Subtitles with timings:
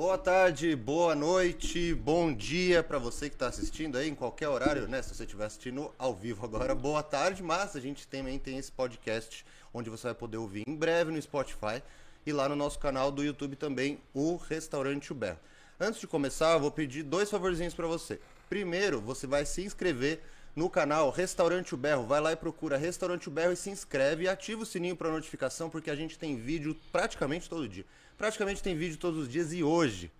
[0.00, 4.88] Boa tarde, boa noite, bom dia para você que está assistindo aí em qualquer horário,
[4.88, 5.02] né?
[5.02, 8.72] Se você estiver assistindo ao vivo agora, boa tarde, mas a gente também tem esse
[8.72, 9.44] podcast
[9.74, 11.82] onde você vai poder ouvir em breve no Spotify
[12.24, 15.36] e lá no nosso canal do YouTube também, o Restaurante Uber.
[15.78, 18.18] Antes de começar, eu vou pedir dois favorzinhos para você.
[18.48, 20.22] Primeiro, você vai se inscrever
[20.54, 22.06] no canal Restaurante Berro.
[22.06, 25.70] Vai lá e procura Restaurante Berro e se inscreve e ativa o sininho para notificação
[25.70, 27.84] porque a gente tem vídeo praticamente todo dia.
[28.16, 30.12] Praticamente tem vídeo todos os dias e hoje,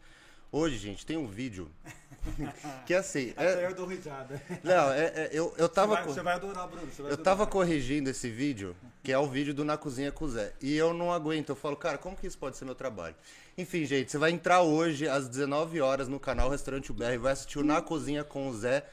[0.50, 1.70] hoje, gente, tem um vídeo
[2.86, 3.30] que é assim.
[3.32, 4.41] Até eu dou risada.
[4.62, 5.96] Não, é, é, eu, eu tava.
[5.96, 6.88] Você vai, você vai adorar, Bruno.
[6.98, 7.19] Eu adorar.
[7.19, 10.52] tava corrigindo esse vídeo, que é o vídeo do Na Cozinha com o Zé.
[10.60, 11.50] E eu não aguento.
[11.50, 13.14] Eu falo, cara, como que isso pode ser meu trabalho?
[13.56, 17.33] Enfim, gente, você vai entrar hoje às 19 horas no canal Restaurante UBR e vai
[17.33, 18.84] assistir o Na Cozinha com o Zé.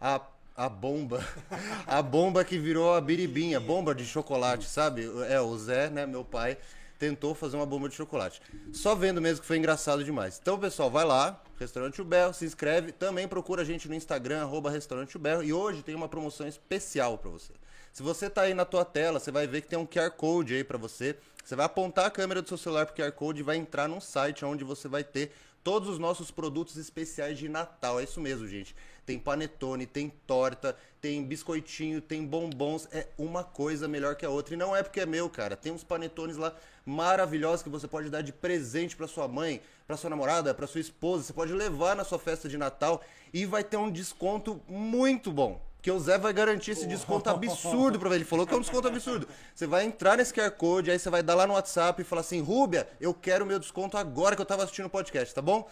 [0.00, 0.18] A
[0.56, 1.24] a bomba.
[1.86, 5.04] A bomba que virou a biribinha, bomba de chocolate, sabe?
[5.28, 6.56] É, o Zé, né, meu pai,
[6.98, 8.40] tentou fazer uma bomba de chocolate.
[8.72, 10.38] Só vendo mesmo que foi engraçado demais.
[10.40, 12.92] Então, pessoal, vai lá, Restaurante Ubel, se inscreve.
[12.92, 15.42] Também procura a gente no Instagram, arroba Restaurante Ubel.
[15.42, 17.52] E hoje tem uma promoção especial para você.
[17.92, 20.54] Se você tá aí na tua tela, você vai ver que tem um QR Code
[20.54, 21.16] aí para você.
[21.44, 24.00] Você vai apontar a câmera do seu celular pro QR Code e vai entrar num
[24.00, 25.30] site onde você vai ter
[25.62, 28.00] todos os nossos produtos especiais de Natal.
[28.00, 28.74] É isso mesmo, gente.
[29.06, 32.88] Tem panetone, tem torta, tem biscoitinho, tem bombons.
[32.90, 34.54] É uma coisa melhor que a outra.
[34.54, 35.56] E não é porque é meu, cara.
[35.56, 36.54] Tem uns panetones lá
[36.86, 40.80] maravilhosos que você pode dar de presente para sua mãe, para sua namorada, para sua
[40.80, 41.24] esposa.
[41.24, 43.02] Você pode levar na sua festa de Natal
[43.32, 45.60] e vai ter um desconto muito bom.
[45.82, 48.18] Que o Zé vai garantir esse desconto absurdo pra ele.
[48.18, 49.28] Ele falou que é um desconto absurdo.
[49.54, 52.22] Você vai entrar nesse QR Code, aí você vai dar lá no WhatsApp e falar
[52.22, 55.68] assim: Rúbia, eu quero meu desconto agora que eu tava assistindo o podcast, tá bom?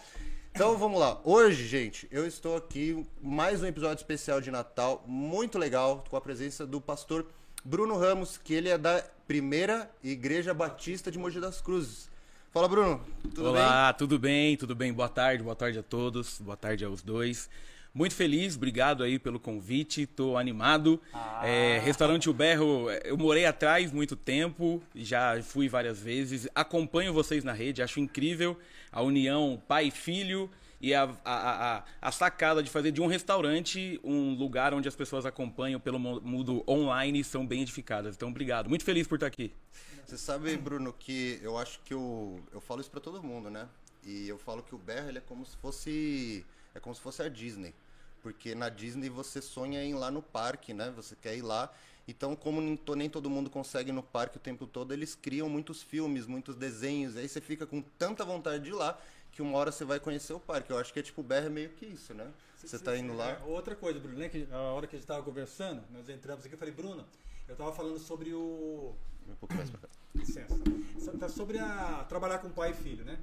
[0.55, 1.19] Então vamos lá.
[1.23, 6.21] Hoje, gente, eu estou aqui mais um episódio especial de Natal, muito legal, com a
[6.21, 7.25] presença do pastor
[7.65, 12.07] Bruno Ramos, que ele é da primeira Igreja Batista de Mogi das Cruzes.
[12.51, 13.01] Fala, Bruno.
[13.33, 13.97] Tudo Olá, bem?
[13.97, 14.55] tudo bem?
[14.55, 14.93] Tudo bem?
[14.93, 17.49] Boa tarde, boa tarde a todos, boa tarde aos dois.
[17.91, 21.01] Muito feliz, obrigado aí pelo convite, tô animado.
[21.11, 21.47] Ah.
[21.47, 27.43] É, Restaurante O Berro, eu morei atrás muito tempo, já fui várias vezes, acompanho vocês
[27.43, 28.55] na rede, acho incrível
[28.93, 30.49] a união pai e filho
[30.79, 34.95] e a, a, a, a, sacada de fazer de um restaurante um lugar onde as
[34.95, 38.15] pessoas acompanham pelo mundo online e são bem edificadas.
[38.15, 38.69] Então, obrigado.
[38.69, 39.53] Muito feliz por estar aqui.
[40.05, 43.67] Você sabe, Bruno, que eu acho que eu, eu falo isso para todo mundo, né?
[44.03, 46.45] E eu falo que o ele é como se fosse
[46.75, 47.73] é como se fosse a Disney.
[48.21, 50.91] Porque na Disney você sonha em ir lá no parque, né?
[50.95, 51.71] Você quer ir lá.
[52.07, 52.59] Então, como
[52.95, 56.55] nem todo mundo consegue ir no parque o tempo todo, eles criam muitos filmes, muitos
[56.55, 57.15] desenhos.
[57.15, 58.99] Aí você fica com tanta vontade de ir lá
[59.31, 60.71] que uma hora você vai conhecer o parque.
[60.71, 62.29] Eu acho que é tipo o BR é meio que isso, né?
[62.57, 63.31] Você está indo lá.
[63.31, 64.29] É, outra coisa, Bruno, né?
[64.29, 67.05] Que a hora que a gente estava conversando, nós entramos aqui, eu falei, Bruno,
[67.47, 68.93] eu estava falando sobre o.
[69.27, 69.87] Um pouco mais pra cá.
[70.15, 70.55] Licença.
[71.19, 73.17] Tá sobre a trabalhar com pai e filho, né?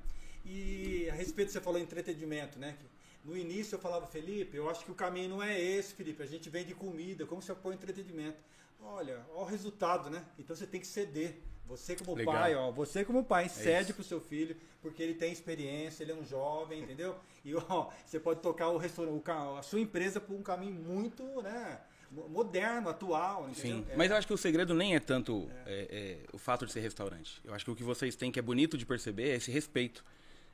[0.44, 2.76] E a respeito, você falou entretenimento, né?
[3.24, 6.22] No início eu falava, Felipe, eu acho que o caminho não é esse, Felipe.
[6.22, 8.38] A gente vende comida, como você põe entretenimento?
[8.82, 10.24] Olha, olha o resultado, né?
[10.38, 11.42] Então você tem que ceder.
[11.66, 12.34] Você como Legal.
[12.34, 16.10] pai, ó, você como pai, é cede pro seu filho, porque ele tem experiência, ele
[16.10, 17.14] é um jovem, entendeu?
[17.44, 19.22] E ó, você pode tocar o restaurante,
[19.56, 21.80] a sua empresa por um caminho muito, né?
[22.10, 23.48] moderno, atual.
[23.48, 23.78] Entendeu?
[23.78, 23.96] Sim, é.
[23.96, 25.72] mas eu acho que o segredo nem é tanto é.
[25.72, 27.40] É, é, o fato de ser restaurante.
[27.44, 30.04] Eu acho que o que vocês têm que é bonito de perceber é esse respeito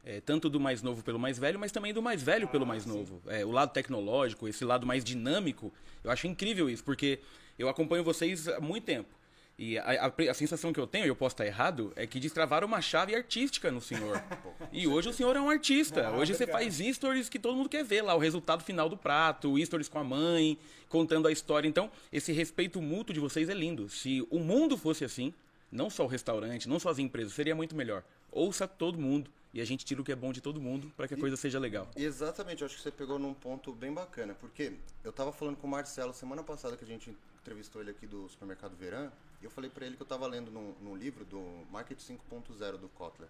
[0.05, 2.65] é, tanto do mais novo pelo mais velho, mas também do mais velho ah, pelo
[2.65, 2.91] mais sim.
[2.91, 3.21] novo.
[3.27, 5.73] É, o lado tecnológico, esse lado mais dinâmico,
[6.05, 7.19] eu acho incrível isso, porque
[7.59, 9.17] eu acompanho vocês há muito tempo.
[9.59, 12.21] E a, a, a, sensação que eu tenho, e eu posso estar errado, é que
[12.21, 14.23] destravaram uma chave artística no senhor.
[14.71, 16.11] e hoje o senhor é um artista.
[16.11, 19.55] Hoje você faz stories que todo mundo quer ver lá, o resultado final do prato,
[19.65, 20.59] stories com a mãe,
[20.91, 21.67] contando a história.
[21.67, 23.89] Então, esse respeito mútuo de vocês é lindo.
[23.89, 25.33] Se o mundo fosse assim,
[25.73, 28.05] não só o restaurante, não só as empresas, seria muito melhor.
[28.31, 31.09] Ouça todo mundo e a gente tira o que é bom de todo mundo para
[31.09, 31.89] que a coisa seja legal.
[31.97, 35.67] Exatamente, eu acho que você pegou num ponto bem bacana, porque eu estava falando com
[35.67, 39.09] o Marcelo semana passada que a gente entrevistou ele aqui do supermercado Verã,
[39.41, 41.41] e eu falei para ele que eu estava lendo num, num, livro do
[41.71, 43.29] Market 5.0 do Kotler.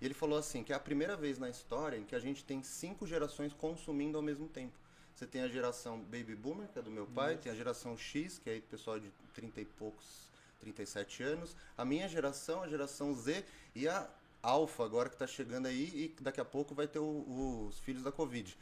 [0.00, 2.42] E ele falou assim, que é a primeira vez na história em que a gente
[2.42, 4.72] tem cinco gerações consumindo ao mesmo tempo.
[5.14, 8.40] Você tem a geração Baby Boomer, que é do meu pai, tem a geração X,
[8.42, 10.28] que é pessoal de 30 e poucos,
[10.60, 13.44] 37 anos, a minha geração, a geração Z,
[13.76, 14.08] e a
[14.42, 15.84] alfa agora que está chegando aí
[16.18, 18.56] e daqui a pouco vai ter o, os filhos da Covid.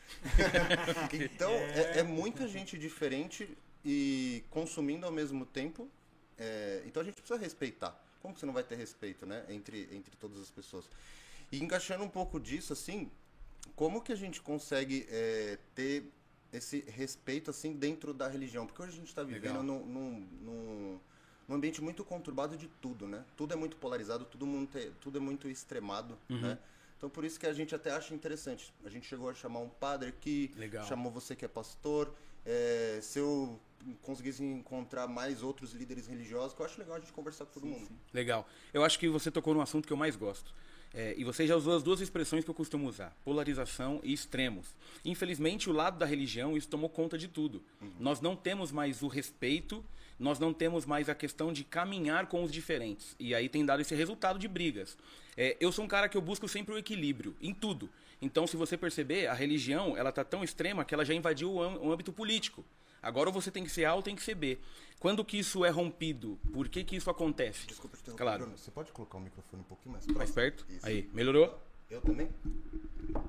[1.14, 1.96] então, é.
[1.96, 2.02] É, é.
[2.02, 5.88] muita gente diferente e consumindo ao mesmo tempo.
[6.38, 7.98] É, então a gente precisa respeitar.
[8.20, 9.44] Como que você não vai ter respeito, né?
[9.48, 10.88] Entre, entre todas as pessoas.
[11.50, 13.10] E encaixando um pouco disso, assim,
[13.74, 16.04] como que a gente consegue é, ter
[16.52, 18.66] esse respeito, assim, dentro da religião?
[18.66, 21.00] Porque hoje a gente está vivendo num, num, num
[21.48, 23.24] um ambiente muito conturbado de tudo, né?
[23.36, 26.40] Tudo é muito polarizado, tudo, muito, tudo é muito extremado, uhum.
[26.40, 26.58] né?
[26.96, 28.72] Então por isso que a gente até acha interessante.
[28.84, 30.86] A gente chegou a chamar um padre aqui, Legal.
[30.86, 32.14] chamou você que é pastor.
[32.46, 33.58] É, se eu
[34.02, 37.66] conseguisse encontrar mais outros líderes religiosos, que eu acho legal a gente conversar com todo
[37.66, 37.88] mundo.
[38.12, 38.48] Legal.
[38.72, 40.54] Eu acho que você tocou no assunto que eu mais gosto.
[40.92, 44.74] É, e você já usou as duas expressões que eu costumo usar: polarização e extremos.
[45.04, 47.62] Infelizmente, o lado da religião, isso tomou conta de tudo.
[47.98, 49.84] Nós não temos mais o respeito,
[50.18, 53.14] nós não temos mais a questão de caminhar com os diferentes.
[53.20, 54.98] E aí tem dado esse resultado de brigas.
[55.36, 57.88] É, eu sou um cara que eu busco sempre o equilíbrio, em tudo.
[58.20, 61.92] Então, se você perceber, a religião ela tá tão extrema que ela já invadiu o
[61.92, 62.64] âmbito político.
[63.02, 64.58] Agora ou você tem que ser A ou tem que ser B.
[64.98, 66.38] Quando que isso é rompido?
[66.52, 67.66] Por que que isso acontece?
[67.66, 68.42] Desculpa te interromper, Claro.
[68.44, 68.58] Bruno.
[68.58, 70.34] Você pode colocar o microfone um pouquinho mais Mais próximo?
[70.34, 70.66] perto?
[70.68, 70.86] Isso.
[70.86, 71.58] Aí, melhorou?
[71.90, 72.28] Eu também?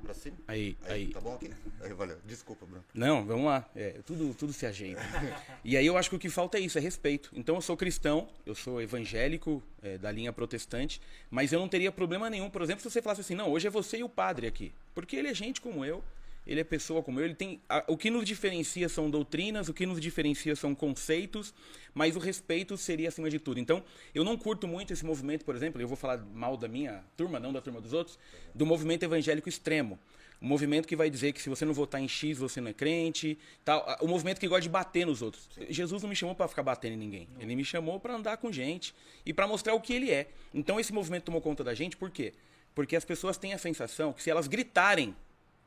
[0.04, 0.38] Pra cima?
[0.48, 1.08] Aí, aí.
[1.08, 1.50] Tá bom aqui?
[1.80, 2.18] Aí, valeu.
[2.26, 2.84] Desculpa, Bruno.
[2.94, 3.68] Não, vamos lá.
[3.76, 5.02] É, tudo, tudo se ajeita.
[5.66, 7.32] e aí eu acho que o que falta é isso, é respeito.
[7.34, 11.02] Então eu sou cristão, eu sou evangélico é, da linha protestante,
[11.32, 13.70] mas eu não teria problema nenhum, por exemplo, se você falasse assim, não, hoje é
[13.72, 14.72] você e o padre aqui.
[14.94, 16.04] Porque ele é gente como eu,
[16.46, 17.62] ele é pessoa como eu, ele tem.
[17.70, 21.54] a- o que nos diferencia são doutrinas, o que nos diferencia são conceitos,
[21.94, 23.60] mas o respeito seria acima de tudo.
[23.60, 23.84] Então,
[24.14, 27.40] eu não curto muito esse movimento, por exemplo, eu vou falar mal da minha turma,
[27.40, 28.18] não da turma dos outros,
[28.56, 30.00] do movimento evangélico extremo.
[30.42, 32.74] Um movimento que vai dizer que se você não votar em X, você não é
[32.74, 33.38] crente.
[33.64, 33.86] Tal.
[34.02, 35.48] O movimento que gosta de bater nos outros.
[35.70, 37.28] Jesus não me chamou para ficar batendo em ninguém.
[37.40, 40.30] Ele me chamou para andar com gente e para mostrar o que ele é.
[40.52, 42.34] Então esse movimento tomou conta da gente, por quê?
[42.74, 45.16] Porque as pessoas têm a sensação que se elas gritarem,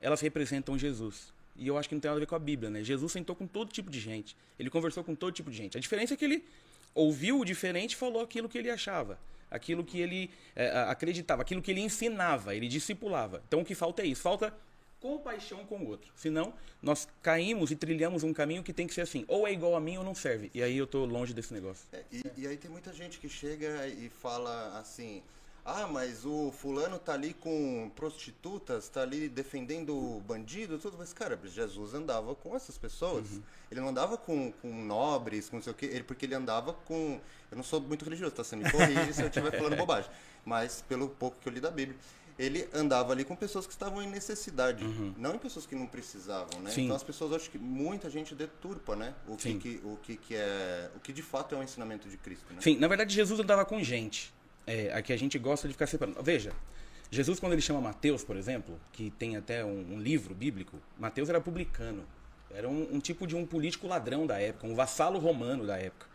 [0.01, 1.33] elas representam Jesus.
[1.57, 2.83] E eu acho que não tem nada a ver com a Bíblia, né?
[2.83, 4.37] Jesus sentou com todo tipo de gente.
[4.59, 5.77] Ele conversou com todo tipo de gente.
[5.77, 6.45] A diferença é que ele
[6.95, 9.19] ouviu o diferente e falou aquilo que ele achava.
[9.51, 13.43] Aquilo que ele eh, acreditava, aquilo que ele ensinava, ele discipulava.
[13.47, 14.23] Então o que falta é isso.
[14.23, 14.53] Falta
[15.05, 16.11] compaixão com o outro.
[16.17, 19.25] Senão, nós caímos e trilhamos um caminho que tem que ser assim.
[19.29, 20.51] Ou é igual a mim ou não serve.
[20.55, 21.87] E aí eu tô longe desse negócio.
[21.93, 25.23] É, e, e aí tem muita gente que chega e fala assim:
[25.65, 30.97] ah, mas o fulano tá ali com prostitutas, tá ali defendendo o bandido, tudo.
[30.99, 33.41] Mas, cara, Jesus andava com essas pessoas.
[33.71, 36.73] Ele não andava com, com nobres, com não sei o quê, ele, porque ele andava
[36.73, 37.19] com.
[37.51, 38.45] Eu não sou muito religioso, tá?
[38.45, 40.11] Você me corrige se eu estiver falando bobagem.
[40.45, 41.97] Mas pelo pouco que eu li da Bíblia.
[42.37, 44.85] Ele andava ali com pessoas que estavam em necessidade,
[45.17, 46.71] não em pessoas que não precisavam, né?
[46.73, 46.87] Sim.
[46.87, 49.15] Então as pessoas acho que muita gente deturpa, né?
[49.29, 52.17] O que, que- o que, que é, o que de fato é o ensinamento de
[52.17, 52.61] Cristo, né?
[52.61, 54.34] Sim, na verdade Jesus andava com gente.
[54.67, 56.23] É, aqui a gente gosta de ficar separando.
[56.23, 56.53] Veja,
[57.11, 61.29] Jesus quando ele chama Mateus, por exemplo, que tem até um, um livro bíblico, Mateus
[61.29, 62.05] era publicano.
[62.51, 66.07] Era um, um tipo de um político ladrão da época, um vassalo romano da época.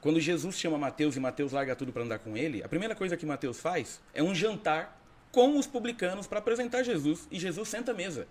[0.00, 3.16] Quando Jesus chama Mateus e Mateus larga tudo para andar com ele, a primeira coisa
[3.16, 5.00] que Mateus faz é um jantar
[5.32, 8.26] com os publicanos para apresentar Jesus e Jesus senta à mesa.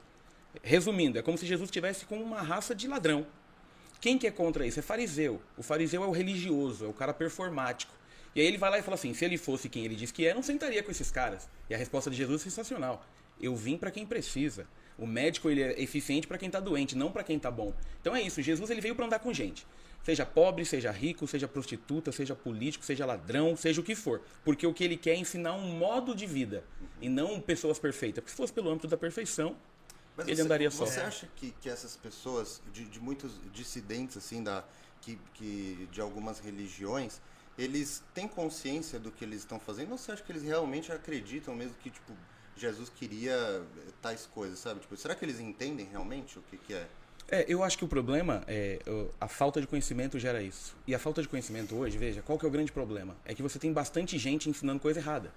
[0.63, 3.27] Resumindo, é como se Jesus estivesse com uma raça de ladrão.
[4.00, 4.80] Quem que é contra isso?
[4.80, 5.42] É fariseu.
[5.57, 7.94] O fariseu é o religioso, é o cara performático.
[8.38, 10.28] E aí ele vai lá e fala assim: se ele fosse quem ele diz que
[10.28, 11.50] é, não sentaria com esses caras.
[11.68, 13.04] E a resposta de Jesus é sensacional.
[13.42, 14.68] Eu vim para quem precisa.
[14.95, 17.74] O médico ele é eficiente para quem tá doente, não para quem tá bom.
[18.00, 18.39] Então é isso.
[18.39, 19.66] Jesus ele veio para andar com gente.
[20.04, 24.22] Seja pobre, seja rico, seja prostituta, seja político, seja ladrão, seja o que for.
[24.45, 26.63] Porque o que ele quer é ensinar um modo de vida
[27.01, 28.22] e não pessoas perfeitas.
[28.22, 29.56] Porque se fosse pelo âmbito da perfeição,
[30.16, 30.86] Mas ele você, andaria só.
[30.86, 34.63] Você acha que, que essas pessoas, de, de muitos dissidentes, assim, da,
[35.01, 37.19] que, que, de algumas religiões,
[37.57, 39.92] eles têm consciência do que eles estão fazendo?
[39.92, 42.13] Ou você acha que eles realmente acreditam mesmo que, tipo,
[42.56, 44.80] Jesus queria eh, tais coisas, sabe?
[44.80, 46.88] Tipo, será que eles entendem realmente o que, que é?
[47.29, 48.79] É, eu acho que o problema é
[49.20, 50.75] a falta de conhecimento gera isso.
[50.88, 53.17] E a falta de conhecimento hoje, veja, qual que é o grande problema?
[53.25, 55.34] É que você tem bastante gente ensinando coisa errada.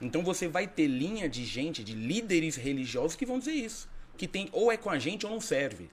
[0.00, 4.26] Então você vai ter linha de gente, de líderes religiosos que vão dizer isso, que
[4.26, 5.88] tem ou é com a gente ou não serve,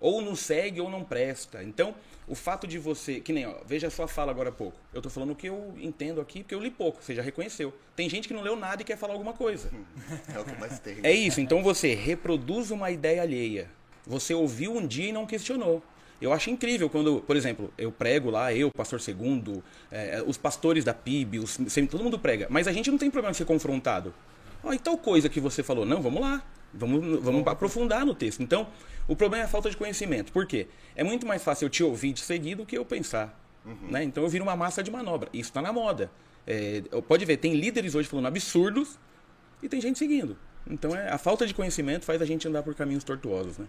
[0.00, 1.62] ou não segue ou não presta.
[1.62, 1.94] Então,
[2.28, 4.76] o fato de você, que nem, ó, veja a sua fala agora há pouco.
[4.92, 7.72] Eu tô falando o que eu entendo aqui, porque eu li pouco, você já reconheceu.
[7.94, 9.70] Tem gente que não leu nada e quer falar alguma coisa.
[10.34, 10.98] É o que mais tem.
[11.02, 13.70] É isso, então você reproduz uma ideia alheia.
[14.06, 15.82] Você ouviu um dia e não questionou.
[16.20, 20.82] Eu acho incrível quando, por exemplo, eu prego lá, eu, pastor segundo, eh, os pastores
[20.82, 21.58] da PIB, os,
[21.90, 24.14] todo mundo prega, mas a gente não tem problema de ser confrontado.
[24.66, 26.42] Ó, e tal coisa que você falou, não, vamos lá,
[26.74, 28.42] vamos, vamos aprofundar no texto.
[28.42, 28.66] Então,
[29.06, 30.32] o problema é a falta de conhecimento.
[30.32, 30.66] Por quê?
[30.96, 33.40] É muito mais fácil eu te ouvir de seguir do que eu pensar.
[33.88, 34.04] Né?
[34.04, 35.28] Então eu viro uma massa de manobra.
[35.32, 36.10] Isso está na moda.
[36.46, 38.98] É, pode ver, tem líderes hoje falando absurdos
[39.62, 40.36] e tem gente seguindo.
[40.68, 43.66] Então é, a falta de conhecimento faz a gente andar por caminhos tortuosos, né?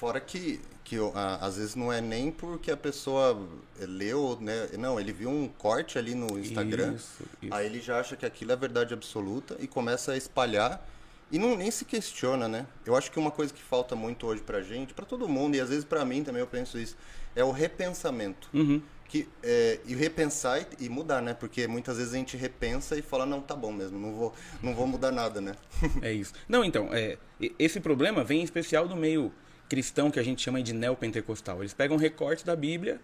[0.00, 3.38] Fora que, que a- às vezes não é nem porque a pessoa
[3.78, 4.70] leu, né?
[4.78, 7.52] Não, ele viu um corte ali no Instagram, Isso, isso.
[7.54, 10.88] aí ele já acha que aquilo é verdade absoluta e começa a espalhar
[11.30, 12.66] e não nem se questiona, né?
[12.86, 15.60] Eu acho que uma coisa que falta muito hoje pra gente, pra todo mundo e
[15.60, 16.96] às vezes pra mim também eu penso isso,
[17.36, 18.48] é o repensamento.
[18.54, 18.80] Uhum.
[19.06, 21.34] que é, e repensar e, e, mudar, né?
[21.34, 24.74] Porque muitas vezes a gente repensa e fala não tá bom mesmo, não vou, não
[24.74, 25.54] vou mudar nada, né?
[26.00, 26.32] é isso.
[26.48, 27.18] Não, então é,
[27.58, 29.30] esse problema vem em especial do meio
[29.70, 31.62] cristão que a gente chama de neopentecostal.
[31.62, 33.00] Eles pegam recortes da Bíblia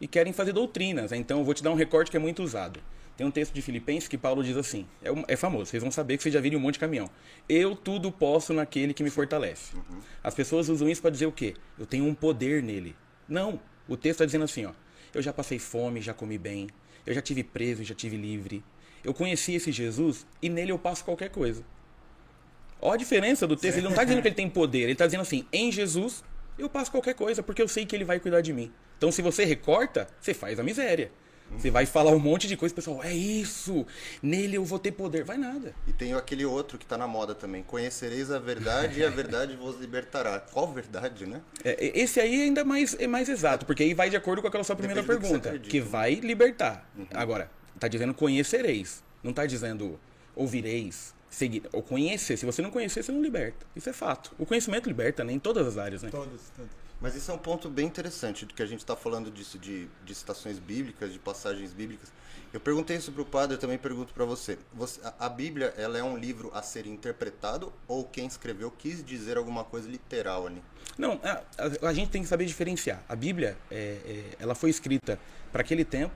[0.00, 1.10] e querem fazer doutrinas.
[1.10, 2.80] Então eu vou te dar um recorte que é muito usado.
[3.16, 6.16] Tem um texto de Filipenses que Paulo diz assim, é, é famoso, vocês vão saber
[6.16, 7.10] que vocês já viram um monte de caminhão.
[7.48, 9.74] Eu tudo posso naquele que me fortalece.
[9.74, 10.00] Uhum.
[10.22, 11.54] As pessoas usam isso para dizer o quê?
[11.78, 12.94] Eu tenho um poder nele.
[13.26, 13.58] Não,
[13.88, 14.72] o texto está dizendo assim, ó,
[15.14, 16.68] eu já passei fome, já comi bem,
[17.06, 18.62] eu já tive preso, já tive livre.
[19.02, 21.64] Eu conheci esse Jesus e nele eu passo qualquer coisa.
[22.80, 25.06] Olha a diferença do texto, ele não está dizendo que ele tem poder, ele está
[25.06, 26.22] dizendo assim, em Jesus
[26.58, 28.72] eu passo qualquer coisa, porque eu sei que ele vai cuidar de mim.
[28.96, 31.10] Então se você recorta, você faz a miséria.
[31.52, 33.86] Você vai falar um monte de coisa, pessoal, é isso,
[34.22, 35.24] nele eu vou ter poder.
[35.24, 35.74] Vai nada.
[35.86, 37.62] E tem aquele outro que está na moda também.
[37.62, 40.40] Conhecereis a verdade e a verdade vos libertará.
[40.40, 41.40] Qual verdade, né?
[41.64, 44.48] É, esse aí é ainda mais, é mais exato, porque aí vai de acordo com
[44.48, 46.88] aquela sua primeira Depende pergunta, que, que, vai libertar.
[46.96, 47.06] Uhum.
[47.14, 49.98] Agora, está dizendo conhecereis, não está dizendo
[50.34, 52.36] ouvireis, seguir, ou conhecer.
[52.36, 53.66] Se você não conhecer, você não liberta.
[53.74, 54.32] Isso é fato.
[54.38, 55.32] O conhecimento liberta, né?
[55.32, 56.10] Em todas as áreas, né?
[56.10, 56.86] Todas, todas.
[57.00, 59.86] Mas isso é um ponto bem interessante, do que a gente está falando disso, de,
[60.04, 62.10] de citações bíblicas, de passagens bíblicas.
[62.52, 64.58] Eu perguntei isso para o padre, eu também pergunto para você.
[64.72, 69.36] você a, Bíblia, ela é um livro a ser interpretado ou quem escreveu quis dizer
[69.36, 70.62] alguma coisa literal ali?
[70.96, 73.04] Não, a, a, a gente tem que saber diferenciar.
[73.06, 75.18] A Bíblia, é, é, ela foi escrita
[75.52, 76.14] para aquele tempo,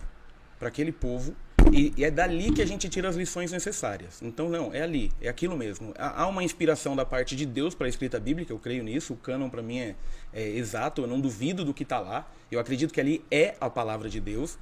[0.59, 1.37] para aquele povo,
[1.73, 4.21] e, e, é dali que a gente tira as lições necessárias.
[4.23, 5.93] Então, não, é ali, é aquilo mesmo.
[5.97, 9.15] Há, uma inspiração da parte de Deus para a escrita bíblica, eu creio nisso.
[9.15, 9.95] O cânon, para mim, é,
[10.33, 12.31] é, exato, eu não duvido do que está lá.
[12.51, 14.59] Eu acredito que ali é a palavra de Deus.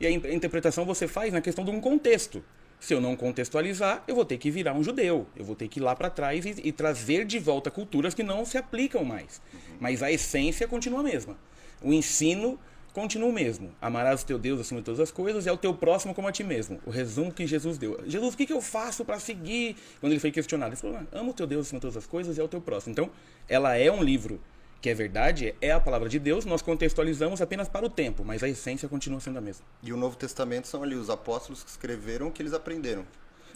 [0.00, 2.42] E a interpretação você faz na questão de um contexto.
[2.80, 5.26] Se eu não contextualizar, eu vou ter que virar um judeu.
[5.36, 8.24] Eu vou ter que ir lá para trás e, e, trazer de volta culturas que
[8.24, 9.40] não se aplicam mais.
[9.78, 11.36] Mas a essência continua a mesma.
[11.80, 12.58] O ensino
[12.92, 13.74] continua o mesmo.
[13.80, 16.32] Amarás o teu Deus acima de todas as coisas e ao teu próximo como a
[16.32, 16.80] ti mesmo.
[16.84, 17.98] O resumo que Jesus deu.
[18.06, 19.76] Jesus, o que, que eu faço para seguir?
[20.00, 22.06] Quando ele foi questionado, ele falou: ah, ama o teu Deus acima de todas as
[22.06, 22.92] coisas e ao teu próximo.
[22.92, 23.10] Então,
[23.48, 24.40] ela é um livro
[24.82, 28.42] que é verdade, é a palavra de Deus, nós contextualizamos apenas para o tempo, mas
[28.42, 29.64] a essência continua sendo a mesma.
[29.80, 33.06] E o Novo Testamento são ali os apóstolos que escreveram o que eles aprenderam.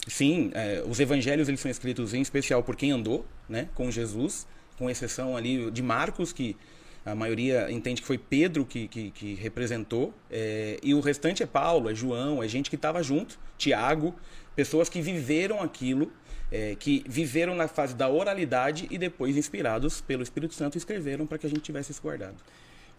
[0.07, 4.47] Sim, é, os evangelhos eles são escritos em especial por quem andou né, com Jesus,
[4.77, 6.55] com exceção ali de Marcos, que
[7.07, 11.45] a maioria entende que foi Pedro que, que, que representou, é, e o restante é
[11.45, 14.13] Paulo, é João, é gente que estava junto, Tiago,
[14.55, 16.11] pessoas que viveram aquilo,
[16.51, 21.37] é, que viveram na fase da oralidade e depois, inspirados pelo Espírito Santo, escreveram para
[21.37, 22.35] que a gente tivesse isso guardado.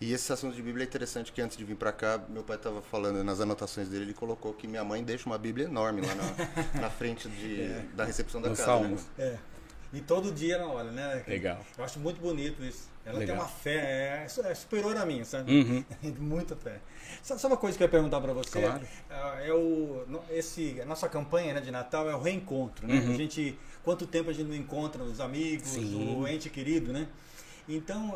[0.00, 2.56] E esse assunto de Bíblia é interessante que antes de vir para cá, meu pai
[2.56, 6.14] estava falando nas anotações dele, ele colocou que minha mãe deixa uma Bíblia enorme lá
[6.14, 7.84] na, na frente de, é.
[7.94, 8.88] da recepção da Nos casa.
[8.88, 8.98] Né?
[9.18, 9.36] É.
[9.92, 11.24] E todo dia ela olha, né?
[11.26, 11.64] Legal.
[11.76, 12.88] Eu acho muito bonito isso.
[13.08, 13.36] Ela Legal.
[13.36, 15.50] tem uma fé, é, é superior a mim, sabe?
[15.50, 15.84] Uhum.
[16.20, 16.78] Muita fé.
[17.22, 18.60] Sabe uma coisa que eu ia perguntar para você?
[18.60, 18.86] Claro.
[19.08, 23.00] É, é, o, esse, a nossa campanha né, de Natal é o reencontro, né?
[23.00, 23.14] Uhum.
[23.14, 26.18] A gente, quanto tempo a gente não encontra os amigos, Sim.
[26.18, 27.08] o ente querido, né?
[27.66, 28.14] Então,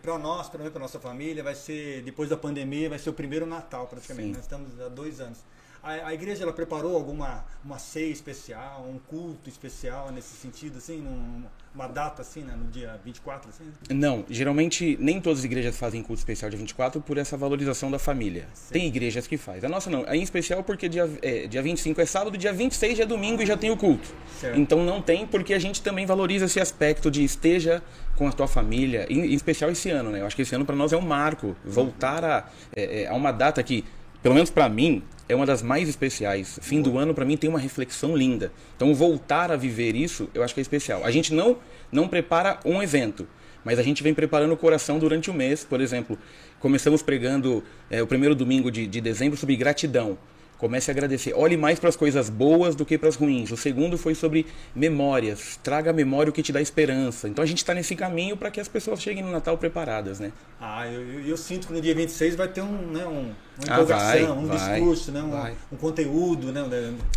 [0.00, 3.86] para nós, para nossa família, vai ser, depois da pandemia, vai ser o primeiro Natal
[3.86, 4.28] praticamente.
[4.28, 4.34] Sim.
[4.34, 5.38] Nós estamos há dois anos.
[5.82, 10.98] A, a, igreja ela preparou alguma uma ceia especial, um culto especial nesse sentido, assim,
[10.98, 13.64] num, uma data assim, né, no dia 24, assim?
[13.90, 17.98] Não, geralmente nem todas as igrejas fazem culto especial dia 24 por essa valorização da
[17.98, 18.46] família.
[18.54, 18.72] Sim.
[18.72, 19.64] Tem igrejas que faz.
[19.64, 23.00] A nossa não, é em especial porque dia, é, dia 25 é sábado, dia 26
[23.00, 24.08] é domingo e já tem o culto.
[24.40, 24.58] Certo.
[24.58, 27.82] Então não tem porque a gente também valoriza esse aspecto de esteja
[28.16, 30.20] com a tua família, em, em especial esse ano, né?
[30.20, 33.14] Eu acho que esse ano para nós é um marco, voltar a, é, é, a
[33.14, 33.84] uma data que
[34.22, 36.58] pelo menos para mim, é uma das mais especiais.
[36.62, 38.52] Fim do ano, para mim, tem uma reflexão linda.
[38.76, 41.04] Então, voltar a viver isso, eu acho que é especial.
[41.04, 41.56] A gente não,
[41.90, 43.26] não prepara um evento,
[43.64, 45.64] mas a gente vem preparando o coração durante o mês.
[45.64, 46.18] Por exemplo,
[46.60, 50.18] começamos pregando é, o primeiro domingo de, de dezembro sobre gratidão.
[50.62, 51.34] Comece a agradecer.
[51.34, 53.50] Olhe mais para as coisas boas do que para as ruins.
[53.50, 55.58] O segundo foi sobre memórias.
[55.60, 57.28] Traga a memória o que te dá esperança.
[57.28, 60.30] Então a gente está nesse caminho para que as pessoas cheguem no Natal preparadas, né?
[60.60, 63.34] Ah, eu, eu, eu, sinto que no dia 26 vai ter um, né, um, uma
[63.66, 66.62] ah, empolgação, um vai, discurso, né, um, um, conteúdo, né?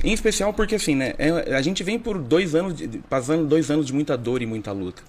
[0.03, 1.13] Em especial porque assim, né?
[1.19, 4.47] É, a gente vem por dois anos, de, passando dois anos de muita dor e
[4.47, 5.03] muita luta.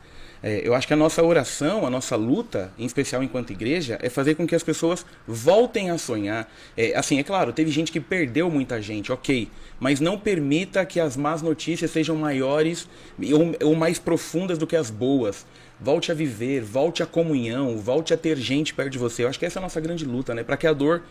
[0.47, 4.09] É, eu acho que a nossa oração, a nossa luta, em especial enquanto igreja, é
[4.09, 6.49] fazer com que as pessoas voltem a sonhar.
[6.77, 9.51] É, assim, é claro, teve gente que perdeu muita gente, ok,
[9.81, 12.89] mas não permita que as más notícias sejam maiores
[13.21, 15.45] ou, ou mais profundas do que as boas.
[15.81, 19.25] Volte a viver, volte à comunhão, volte a ter gente perto de você.
[19.25, 20.45] Eu acho que essa é a nossa grande luta, né?
[20.45, 21.03] Para que a dor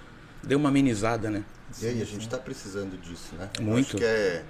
[0.42, 1.44] dê uma amenizada, né?
[1.82, 3.50] E aí, a gente está precisando disso, né?
[3.60, 3.70] Muito.
[3.70, 4.44] Eu acho que é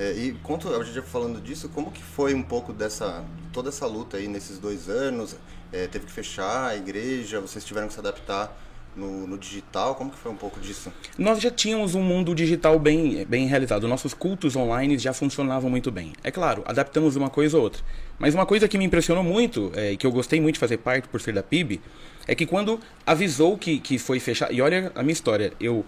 [0.00, 3.68] é, e conta, a gente já falando disso, como que foi um pouco dessa, toda
[3.68, 5.36] essa luta aí nesses dois anos?
[5.70, 8.50] É, teve que fechar a igreja, vocês tiveram que se adaptar
[8.96, 9.94] no, no, digital?
[9.94, 10.90] Como que foi um pouco disso?
[11.18, 13.86] Nós já tínhamos um mundo digital bem, bem realizado.
[13.86, 16.14] Nossos cultos online já funcionavam muito bem.
[16.24, 17.82] É claro, adaptamos uma coisa ou outra.
[18.18, 21.08] Mas uma coisa que me impressionou muito, é, que eu gostei muito de fazer parte
[21.08, 21.78] por ser da PIB,
[22.26, 24.50] é que quando avisou que, que foi fechar.
[24.50, 25.52] E olha a minha história.
[25.60, 25.84] Eu,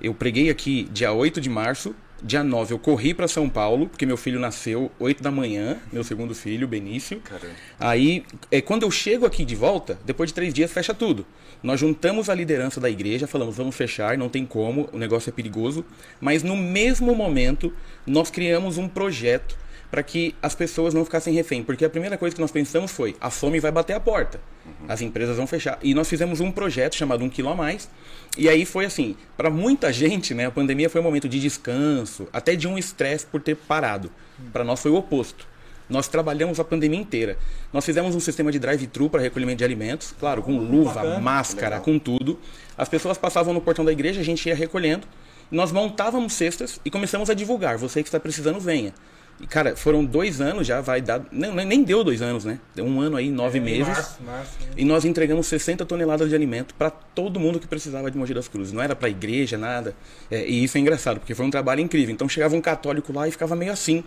[0.00, 1.94] eu preguei aqui dia 8 de março.
[2.24, 6.04] Dia 9 eu corri para São Paulo, porque meu filho nasceu 8 da manhã, meu
[6.04, 7.20] segundo filho, Benício.
[7.20, 7.54] Caramba.
[7.80, 11.26] Aí, é, quando eu chego aqui de volta, depois de três dias fecha tudo.
[11.62, 15.32] Nós juntamos a liderança da igreja, falamos, vamos fechar, não tem como, o negócio é
[15.32, 15.84] perigoso.
[16.20, 17.72] Mas no mesmo momento,
[18.06, 19.56] nós criamos um projeto
[19.92, 21.62] para que as pessoas não ficassem refém.
[21.62, 24.40] Porque a primeira coisa que nós pensamos foi: a fome vai bater a porta,
[24.88, 25.78] as empresas vão fechar.
[25.82, 27.90] E nós fizemos um projeto chamado Um Quilo a Mais.
[28.38, 32.26] E aí foi assim: para muita gente, né, a pandemia foi um momento de descanso,
[32.32, 34.10] até de um estresse por ter parado.
[34.50, 35.46] Para nós foi o oposto.
[35.90, 37.36] Nós trabalhamos a pandemia inteira.
[37.70, 41.20] Nós fizemos um sistema de drive-thru para recolhimento de alimentos, claro, com luva, Bacana.
[41.20, 42.38] máscara, com tudo.
[42.78, 45.06] As pessoas passavam no portão da igreja, a gente ia recolhendo.
[45.50, 47.76] Nós montávamos cestas e começamos a divulgar.
[47.76, 48.94] Você que está precisando, venha.
[49.42, 51.20] E, cara, foram dois anos já, vai dar.
[51.32, 52.60] Não, nem deu dois anos, né?
[52.76, 53.88] Deu um ano aí, nove é, meses.
[53.88, 54.66] Março, março, né?
[54.76, 58.46] E nós entregamos 60 toneladas de alimento para todo mundo que precisava de Mogi das
[58.46, 58.72] Cruzes.
[58.72, 59.96] Não era para igreja, nada.
[60.30, 62.14] É, e isso é engraçado, porque foi um trabalho incrível.
[62.14, 64.04] Então chegava um católico lá e ficava meio assim.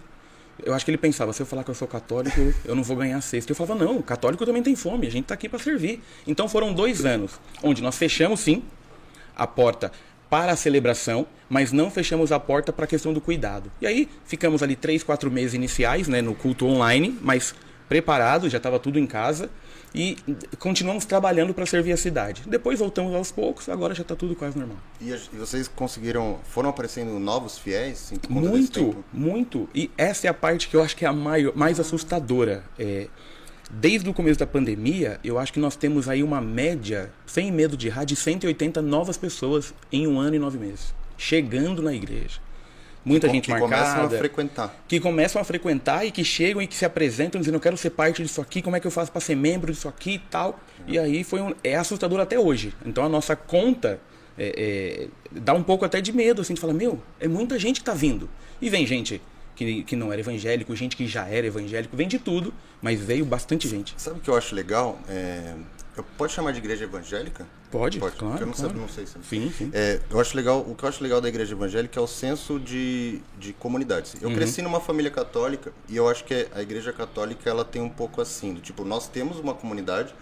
[0.64, 2.96] Eu acho que ele pensava, se eu falar que eu sou católico, eu não vou
[2.96, 3.52] ganhar cesta.
[3.52, 6.02] Eu falava, não, católico também tem fome, a gente está aqui para servir.
[6.26, 8.64] Então foram dois anos onde nós fechamos sim
[9.36, 9.92] a porta
[10.36, 13.72] para a celebração, mas não fechamos a porta para a questão do cuidado.
[13.80, 17.56] E aí ficamos ali três, quatro meses iniciais, né, no culto online, mas
[17.88, 19.50] preparado, já estava tudo em casa
[19.94, 20.18] e
[20.60, 22.44] continuamos trabalhando para servir a cidade.
[22.48, 24.76] Depois voltamos aos poucos, agora já está tudo quase normal.
[25.00, 28.12] E, e, vocês conseguiram, foram aparecendo novos fiéis?
[28.28, 29.70] muito, muito.
[29.74, 32.62] E essa é a parte que eu acho que é a maior, mais assustadora.
[32.78, 33.08] É,
[33.70, 37.76] Desde o começo da pandemia, eu acho que nós temos aí uma média, sem medo
[37.76, 40.94] de errar, de 180 novas pessoas em um ano e nove meses.
[41.18, 42.40] Chegando na igreja.
[43.04, 43.76] Muita que, gente que marcada.
[43.76, 44.76] Que começam a frequentar.
[44.88, 47.92] Que começam a frequentar e que chegam e que se apresentam dizendo, eu quero ser
[47.92, 50.60] parte disso aqui, como é que eu faço para ser membro disso aqui e tal.
[50.88, 52.74] E aí foi um, é assustador até hoje.
[52.86, 54.00] Então a nossa conta
[54.38, 57.76] é, é, dá um pouco até de medo, assim, de falar, meu, é muita gente
[57.76, 58.30] que está vindo.
[58.62, 59.22] E vem gente
[59.56, 63.26] que, que não era evangélico, gente que já era evangélico, vem de tudo, mas veio
[63.26, 63.96] bastante gente.
[63.98, 65.00] Sabe o que eu acho legal?
[65.08, 65.54] É...
[65.98, 67.48] Eu pode chamar de igreja evangélica?
[67.72, 68.18] Pode, pode.
[68.18, 68.42] claro.
[68.42, 68.72] Eu não, claro.
[68.72, 69.14] sei, não sei se.
[69.30, 69.72] Sim, sim.
[69.74, 72.60] É, eu acho legal, o que eu acho legal da igreja evangélica é o senso
[72.60, 74.12] de, de comunidade.
[74.22, 74.36] Eu uhum.
[74.36, 78.22] cresci numa família católica e eu acho que a igreja católica ela tem um pouco
[78.22, 80.14] assim, do, tipo, nós temos uma comunidade,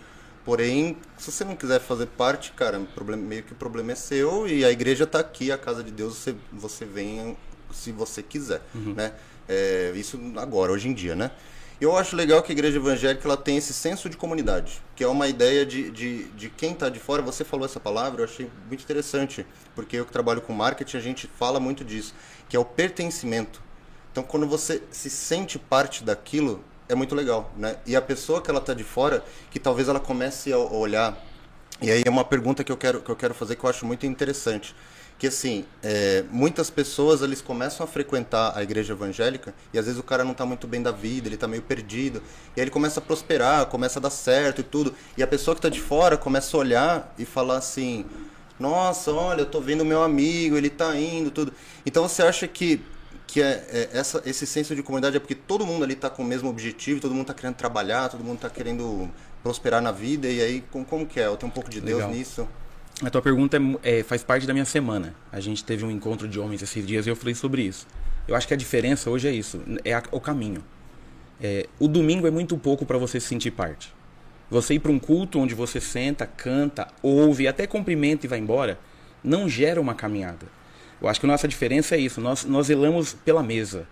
[0.46, 4.48] porém, se você não quiser fazer parte, cara, problema, meio que o problema é seu
[4.48, 7.36] e a igreja está aqui, a casa de Deus, você, você vem
[7.74, 8.94] se você quiser, uhum.
[8.94, 9.14] né?
[9.48, 11.32] É, isso agora, hoje em dia, né?
[11.82, 15.08] Eu acho legal que a igreja evangélica ela tem esse senso de comunidade, que é
[15.08, 17.22] uma ideia de, de, de quem está de fora.
[17.22, 21.02] Você falou essa palavra, eu achei muito interessante, porque eu que trabalho com marketing, a
[21.02, 22.14] gente fala muito disso,
[22.48, 23.62] que é o pertencimento.
[24.12, 27.76] Então, quando você se sente parte daquilo, é muito legal, né?
[27.86, 31.18] E a pessoa que ela está de fora, que talvez ela comece a olhar,
[31.82, 33.86] e aí é uma pergunta que eu quero, que eu quero fazer que eu acho
[33.86, 34.74] muito interessante
[35.18, 40.00] que assim, é, muitas pessoas eles começam a frequentar a igreja evangélica e às vezes
[40.00, 42.22] o cara não está muito bem da vida, ele está meio perdido,
[42.56, 45.56] e aí ele começa a prosperar, começa a dar certo e tudo, e a pessoa
[45.56, 48.06] que está de fora começa a olhar e falar assim:
[48.60, 51.54] "Nossa, olha, eu tô vendo meu amigo, ele está indo, tudo".
[51.86, 52.82] Então você acha que
[53.26, 56.22] que é, é, essa, esse senso de comunidade é porque todo mundo ali está com
[56.22, 59.10] o mesmo objetivo, todo mundo está querendo trabalhar, todo mundo está querendo
[59.42, 61.26] prosperar na vida, e aí como, como que é?
[61.26, 62.14] Eu tenho um pouco de Deus Legal.
[62.14, 62.48] nisso.
[63.04, 65.14] A tua pergunta é, é, faz parte da minha semana.
[65.30, 67.86] A gente teve um encontro de homens esses dias e eu falei sobre isso.
[68.26, 70.64] Eu acho que a diferença hoje é isso, é a, o caminho.
[71.42, 73.94] É, o domingo é muito pouco para você se sentir parte.
[74.50, 78.80] Você ir para um culto onde você senta, canta, ouve, até cumprimenta e vai embora,
[79.22, 80.46] não gera uma caminhada.
[81.02, 82.22] Eu acho que a nossa diferença é isso.
[82.22, 83.86] Nós, nós zelamos pela mesa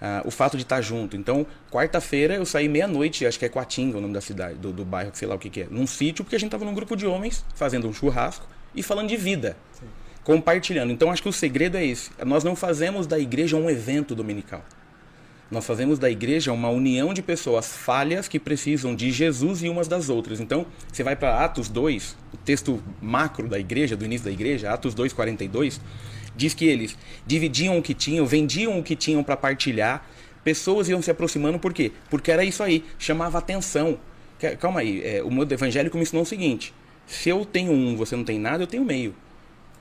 [0.00, 1.16] ah, o fato de estar junto.
[1.16, 4.84] Então, quarta-feira eu saí meia-noite, acho que é Coatinga o nome da cidade, do, do
[4.84, 6.96] bairro, sei lá o que, que é, num sítio, porque a gente estava num grupo
[6.96, 9.56] de homens fazendo um churrasco e falando de vida.
[9.72, 9.86] Sim.
[10.22, 10.92] Compartilhando.
[10.92, 12.10] Então, acho que o segredo é esse.
[12.24, 14.62] Nós não fazemos da igreja um evento dominical.
[15.50, 19.88] Nós fazemos da igreja uma união de pessoas falhas que precisam de Jesus e umas
[19.88, 20.40] das outras.
[20.40, 24.70] Então, você vai para Atos 2, o texto macro da igreja, do início da igreja,
[24.70, 25.80] Atos 2, 42
[26.38, 26.96] Diz que eles
[27.26, 30.08] dividiam o que tinham, vendiam o que tinham para partilhar.
[30.44, 31.90] Pessoas iam se aproximando por quê?
[32.08, 33.98] Porque era isso aí, chamava atenção.
[34.60, 36.72] Calma aí, é, o mundo evangélico me ensinou o seguinte:
[37.04, 39.16] se eu tenho um, você não tem nada, eu tenho meio.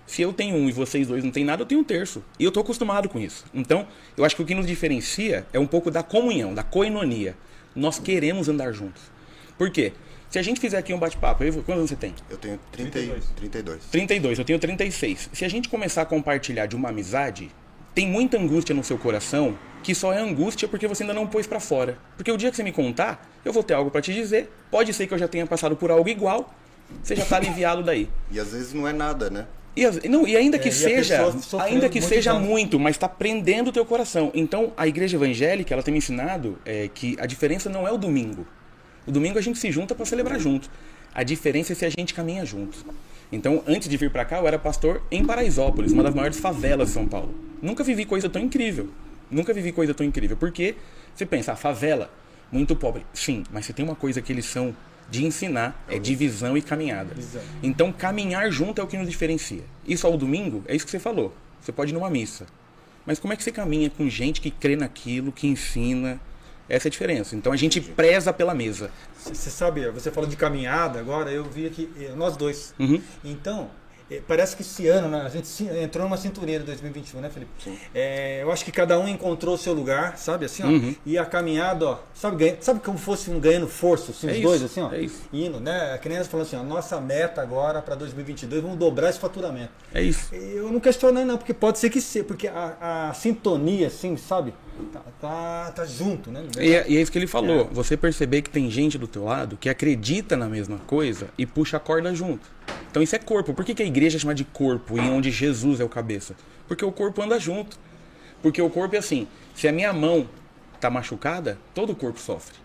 [0.08, 2.24] Se eu tenho um e vocês dois não têm nada, eu tenho um terço.
[2.40, 3.46] E eu estou acostumado com isso.
[3.54, 3.86] Então,
[4.18, 7.38] eu acho que o que nos diferencia é um pouco da comunhão, da coinonia.
[7.76, 9.04] Nós queremos andar juntos.
[9.60, 9.94] Por quê?
[10.30, 12.14] Se a gente fizer aqui um bate-papo, eu- quantos anos você tem?
[12.30, 13.24] Eu tenho 30, e- 32.
[13.36, 13.82] 32.
[13.92, 15.30] 32, eu tenho 36.
[15.32, 17.50] Se a gente começar a compartilhar de uma amizade,
[17.96, 21.48] tem muita angústia no seu coração que só é angústia porque você ainda não pôs
[21.48, 21.98] pra fora.
[22.18, 24.52] Porque o dia que você me contar, eu vou ter algo pra te dizer.
[24.70, 26.54] Pode ser que eu já tenha passado por algo igual.
[27.02, 28.10] Você já tá aliviado daí.
[28.30, 29.46] E às vezes não é nada, né?
[29.78, 31.24] E, as- não, e ainda que É, e a seja,
[31.62, 34.32] ainda que muito seja muito, mas está prendendo o teu coração.
[34.34, 37.98] Então, a igreja evangélica, ela tem me ensinado é, que a diferença não é o
[37.98, 38.46] domingo.
[39.08, 40.70] O domingo a gente se junta para celebrar junto.
[41.16, 42.78] A diferença é se a gente caminha junto.
[43.32, 46.90] Então, antes de vir para cá, eu era pastor em Paraisópolis, uma das maiores favelas
[46.90, 47.34] de São Paulo.
[47.62, 48.90] Nunca vivi coisa tão incrível.
[49.32, 50.36] Nunca vivi coisa tão incrível.
[50.36, 50.76] Porque
[51.16, 52.12] você pensa, a favela,
[52.52, 53.06] muito pobre.
[53.14, 54.76] Sim, mas se tem uma coisa que eles são
[55.10, 57.16] de ensinar, é divisão e caminhada.
[57.64, 59.64] Então, caminhar junto é o que nos diferencia.
[59.88, 61.34] Isso ao domingo, é isso que você falou.
[61.62, 62.46] Você pode ir numa missa.
[63.06, 66.20] Mas como é que você caminha com gente que crê naquilo, que ensina?
[66.70, 67.36] Essa é a diferença.
[67.36, 68.92] Então, a gente preza pela mesa.
[69.18, 72.74] Você sabe, você falou de caminhada agora, eu vi aqui, eh, nós dois.
[72.80, 73.02] Uhum.
[73.24, 73.70] Então,
[74.28, 77.52] parece que esse ano né, a gente entrou numa cinturinha de 2021, né, Felipe?
[77.64, 77.78] Sim.
[77.94, 80.68] É, eu acho que cada um encontrou o seu lugar, sabe assim, ó.
[80.68, 80.96] Uhum.
[81.06, 84.38] E a caminhada, ó, sabe, ganha- sabe como fosse um ganhando força, assim, É os
[84.38, 84.92] isso, dois, assim, ó.
[84.94, 85.22] é isso.
[85.34, 85.94] Indo, né?
[85.94, 89.72] A criança falando assim, ó, nossa meta agora para 2022, vamos dobrar esse faturamento.
[89.94, 90.34] É isso.
[90.34, 94.54] Eu não questionei não, porque pode ser que seja, porque a, a sintonia, assim, sabe?
[94.94, 96.44] Tá, tá, tá junto, né?
[96.60, 97.68] E é, e é isso que ele falou.
[97.72, 101.78] Você perceber que tem gente do teu lado que acredita na mesma coisa e puxa
[101.78, 102.57] a corda junto.
[102.90, 103.54] Então isso é corpo.
[103.54, 106.36] Por que, que a igreja chama de corpo e onde Jesus é o cabeça?
[106.68, 107.78] Porque o corpo anda junto.
[108.42, 110.30] Porque o corpo é assim, se a minha mão
[110.80, 112.56] tá machucada, todo o corpo sofre.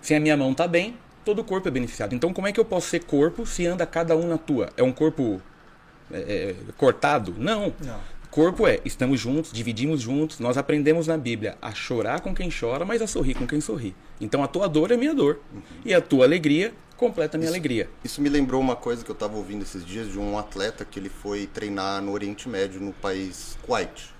[0.00, 2.14] Se a minha mão tá bem, todo o corpo é beneficiado.
[2.14, 4.70] Então como é que eu posso ser corpo se anda cada um na tua?
[4.76, 5.40] É um corpo
[6.10, 7.34] é, é, cortado?
[7.36, 7.72] Não.
[7.84, 8.18] Não.
[8.30, 12.84] Corpo é, estamos juntos, dividimos juntos, nós aprendemos na Bíblia a chorar com quem chora,
[12.84, 13.96] mas a sorrir com quem sorri.
[14.20, 15.40] Então a tua dor é minha dor.
[15.84, 17.88] E a tua alegria completa a minha alegria.
[18.04, 20.98] Isso me lembrou uma coisa que eu estava ouvindo esses dias de um atleta que
[20.98, 24.12] ele foi treinar no Oriente Médio, no país Kuwait.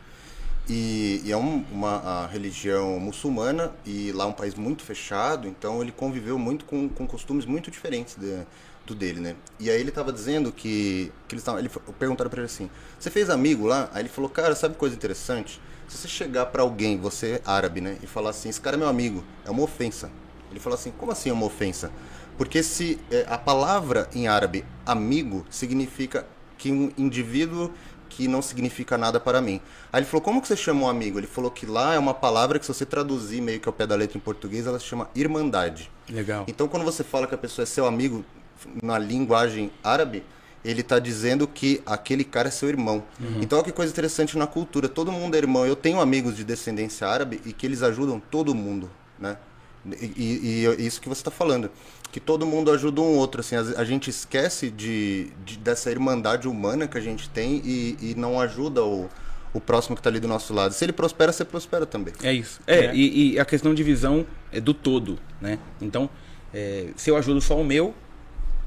[0.68, 5.80] E, e é um- uma religião muçulmana e lá é um país muito fechado, então
[5.82, 8.46] ele conviveu muito com, com costumes muito diferentes de-
[8.86, 9.34] do dele, né?
[9.58, 13.10] E aí ele estava dizendo que, que eles tavam, ele perguntaram para ele assim: "Você
[13.10, 15.60] fez amigo lá?" Aí ele falou: "Cara, sabe coisa interessante?
[15.88, 18.78] Se você chegar para alguém, você é árabe, né, e falar assim: "Esse cara é
[18.78, 20.10] meu amigo", é uma ofensa.
[20.50, 21.90] Ele falou assim: "Como assim é uma ofensa?"
[22.38, 26.24] Porque se é, a palavra em árabe amigo significa
[26.56, 27.72] que um indivíduo
[28.08, 29.60] que não significa nada para mim.
[29.92, 32.14] Aí ele falou: "Como que você chama um amigo?" Ele falou que lá é uma
[32.14, 34.86] palavra que se você traduzir meio que ao pé da letra em português, ela se
[34.86, 35.90] chama irmandade.
[36.08, 36.44] Legal.
[36.48, 38.24] Então, quando você fala que a pessoa é seu amigo
[38.82, 40.24] na linguagem árabe,
[40.64, 43.04] ele está dizendo que aquele cara é seu irmão.
[43.40, 44.88] Então, olha que coisa interessante na cultura.
[44.88, 45.66] Todo mundo é irmão.
[45.66, 49.36] Eu tenho amigos de descendência árabe e que eles ajudam todo mundo, né?
[50.00, 51.70] E, e- e isso que você está falando,
[52.12, 53.40] que todo mundo ajuda um outro.
[53.40, 57.96] Assim, a, a gente esquece de, de- dessa irmandade humana que a gente tem e,
[58.00, 59.08] e não ajuda o,
[59.52, 60.72] o próximo que está ali do nosso lado.
[60.74, 62.14] Se ele prospera, você prospera também.
[62.22, 62.60] É isso.
[62.66, 62.94] É, É.
[62.94, 65.58] E, e a questão de visão é do todo, né?
[65.80, 66.08] Então,
[66.52, 67.94] é, se eu ajudo só o meu,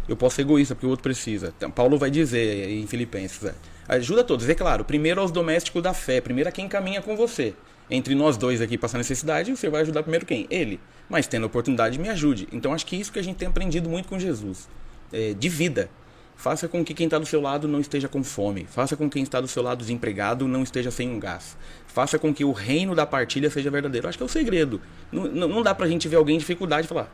[0.07, 1.53] eu posso ser egoísta, porque o outro precisa.
[1.57, 3.53] Então, Paulo vai dizer em Filipenses, é,
[3.87, 4.47] ajuda todos.
[4.49, 7.53] É claro, primeiro aos domésticos da fé, primeiro a quem caminha com você.
[7.93, 10.47] Entre nós dois aqui passar necessidade, você vai ajudar primeiro quem?
[10.49, 10.79] Ele.
[11.09, 12.47] Mas tendo a oportunidade, me ajude.
[12.51, 14.69] Então, acho que isso que a gente tem aprendido muito com Jesus.
[15.11, 15.89] É, de vida.
[16.37, 18.65] Faça com que quem está do seu lado não esteja com fome.
[18.65, 21.55] Faça com que quem está do seu lado desempregado não esteja sem um gás.
[21.85, 24.07] Faça com que o reino da partilha seja verdadeiro.
[24.07, 24.81] Acho que é o segredo.
[25.11, 27.13] Não, não, dá pra gente ver alguém em dificuldade e falar: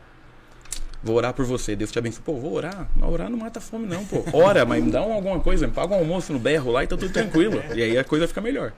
[1.02, 2.22] Vou orar por você, Deus te abençoe.
[2.24, 2.88] Pô, vou orar.
[2.96, 4.24] Mas orar não mata fome, não, pô.
[4.32, 6.86] Ora, mas me dá um- alguma coisa, me paga um almoço no berro lá e
[6.86, 7.62] tá tudo tranquilo.
[7.74, 8.72] E aí a coisa fica melhor.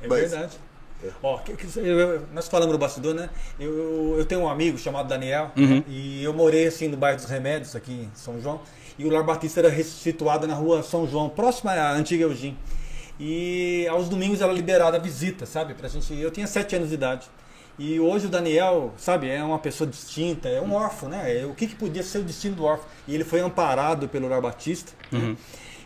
[0.00, 0.52] É Mas- verdade.
[1.22, 1.40] Ó,
[1.76, 3.28] eu- nós falamos no bastidor, né?
[3.58, 5.84] Eu, eu, tenho um amigo chamado Daniel né?
[5.88, 8.60] e eu morei assim no bairro dos Remédios, aqui em São João.
[8.98, 12.56] E o Lar Batista era situado na rua São João, próxima à antiga Eugim.
[13.18, 15.74] E aos domingos era liberada a visita, sabe?
[15.74, 16.14] Pra gente.
[16.18, 17.26] Eu tinha sete anos de idade.
[17.78, 21.40] E hoje o Daniel, sabe, é uma pessoa distinta, é um órfão, né?
[21.40, 22.86] É, O que, que podia ser o destino do órfão?
[23.08, 24.92] E ele foi amparado pelo Lar Batista.
[25.10, 25.18] né?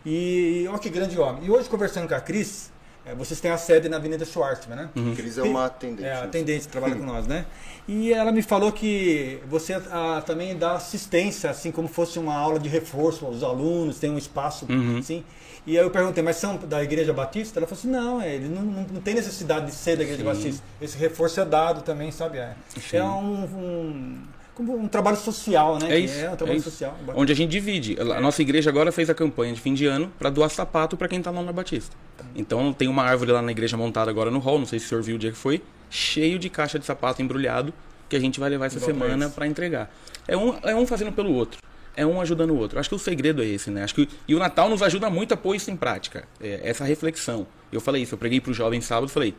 [0.04, 1.44] E olha que grande homem.
[1.44, 2.70] E hoje, conversando com a Cris,
[3.06, 4.90] é, vocês têm a sede na Avenida Schwartzman, né?
[5.14, 6.04] Cris é uma atendente.
[6.04, 6.24] É, a né?
[6.24, 7.46] atendente que trabalha com nós, né?
[7.86, 12.58] E ela me falou que você ah, também dá assistência, assim como fosse uma aula
[12.58, 14.66] de reforço aos alunos, tem um espaço,
[14.98, 15.24] assim.
[15.64, 17.58] E aí eu perguntei, mas são da Igreja Batista?
[17.58, 20.24] Ela falou assim, não, é, ele não, não, não tem necessidade de ser da Igreja
[20.24, 20.64] Batista.
[20.80, 22.38] Esse reforço é dado também, sabe?
[22.38, 22.54] É,
[22.92, 24.18] é um, um,
[24.56, 25.86] como um trabalho social, né?
[25.86, 26.18] É Que isso.
[26.18, 26.70] É um é trabalho isso.
[26.70, 26.98] social.
[27.14, 27.94] Onde a gente divide.
[28.00, 31.06] A nossa igreja agora fez a campanha de fim de ano para doar sapato para
[31.08, 31.94] quem tá lá na Batista.
[32.34, 34.88] Então tem uma árvore lá na igreja montada agora no hall, não sei se o
[34.88, 37.72] senhor viu o dia que foi, cheio de caixa de sapato embrulhado
[38.08, 39.94] que a gente vai levar essa semana para entregar.
[40.26, 41.60] É um, é um fazendo pelo outro.
[41.94, 42.78] É um ajudando o outro.
[42.78, 43.84] Acho que o segredo é esse, né?
[43.84, 46.26] Acho que e o Natal nos ajuda muito a pôr isso em prática.
[46.40, 47.46] É, essa reflexão.
[47.70, 49.34] Eu falei isso, eu preguei para os jovens sábado, falei: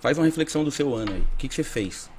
[0.00, 1.20] faz uma reflexão do seu ano aí.
[1.20, 2.10] O que, que você fez?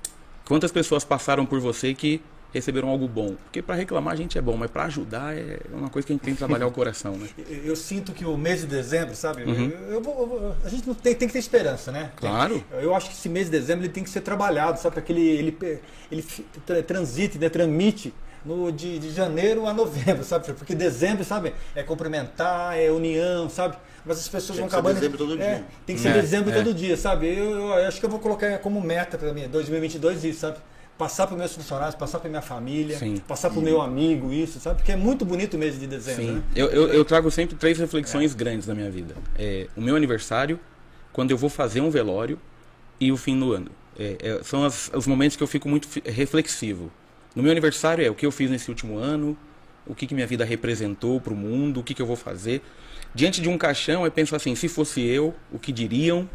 [0.46, 2.22] Quantas pessoas passaram por você que
[2.54, 3.36] receberam algo bom?
[3.46, 6.16] Porque para reclamar a gente é bom, mas para ajudar é uma coisa que a
[6.16, 7.28] gente tem que trabalhar o coração, né?
[7.50, 9.42] Eu, eu sinto que o mês de dezembro, sabe?
[9.44, 12.12] Eu, eu eu vou- a gente não tem, tem que ter esperança, né?
[12.20, 12.64] Tem- Claro.
[12.74, 14.94] Eu acho que esse mês de dezembro ele tem que ser trabalhado, sabe?
[14.96, 15.58] Para que ele, ele,
[16.12, 17.50] ele transite, né?
[17.50, 18.14] tramite
[18.46, 20.52] no, de, de janeiro a novembro, sabe?
[20.54, 21.54] Porque dezembro, sabe?
[21.76, 23.78] É cumprimentar, é união, sabe?
[24.06, 24.96] Mas as pessoas Tem vão que ser acabando.
[24.96, 25.66] dezembro todo é, dia.
[25.86, 26.54] Tem que ser É, dezembro é.
[26.54, 27.28] todo dia, sabe?
[27.28, 30.58] Eu, eu acho que eu vou colocar como meta para mim, 2022 isso, sabe?
[30.98, 33.18] Passar para meus funcionários, passar para minha família, Sim.
[33.28, 34.78] passar para o meu amigo, isso, sabe?
[34.78, 36.32] Porque é muito bonito o mês de dezembro, Sim.
[36.34, 36.44] né?
[36.56, 39.16] Eu, eu, eu trago sempre três reflexões grandes na minha vida.
[39.38, 40.60] É, o meu aniversário,
[41.12, 42.40] quando eu vou fazer um velório
[43.00, 43.72] e o fim do ano.
[43.98, 46.92] É, é, são as- os momentos que eu fico muito reflexivo.
[47.36, 49.38] No meu aniversário é o que eu fiz nesse último ano,
[49.86, 52.62] o que, que minha vida representou para o mundo, o que, que eu vou fazer.
[53.14, 56.30] Diante de um caixão, eu penso assim, se fosse eu, o que diriam?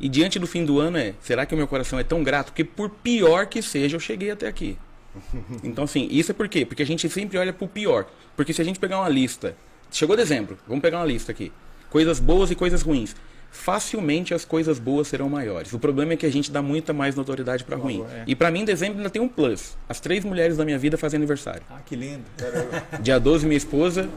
[0.00, 2.46] E diante do fim do ano é, será que o meu coração é tão grato?
[2.46, 4.76] Porque por pior que seja, eu cheguei até aqui.
[5.64, 6.64] Então, assim, isso é por quê?
[6.64, 8.06] Porque a gente sempre olha pro pior.
[8.36, 9.56] Porque se a gente pegar uma lista,
[9.90, 11.50] chegou dezembro, vamos pegar uma lista aqui.
[11.90, 13.16] Coisas boas e coisas ruins.
[13.50, 15.72] Facilmente as coisas boas serão maiores.
[15.72, 18.04] O problema é que a gente dá muita mais notoriedade pra ruim.
[18.10, 18.24] é.
[18.26, 19.76] E pra mim, dezembro ainda tem um plus.
[19.88, 21.62] As três mulheres da minha vida fazem aniversário.
[21.70, 22.24] Ah, que lindo.
[23.00, 24.08] Dia 12, minha esposa.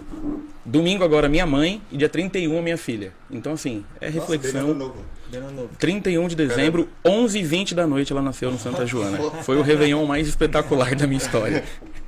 [0.66, 1.82] Domingo agora, minha mãe.
[1.92, 3.14] E dia 31, minha filha.
[3.30, 4.74] Então, assim, é reflexão.
[4.74, 5.04] novo.
[5.30, 5.70] Bem no novo.
[5.80, 9.18] 31 de dezembro, 11 h 20 da noite, ela nasceu no Santa Joana.
[9.44, 11.64] Foi o Réveillon mais espetacular da minha história.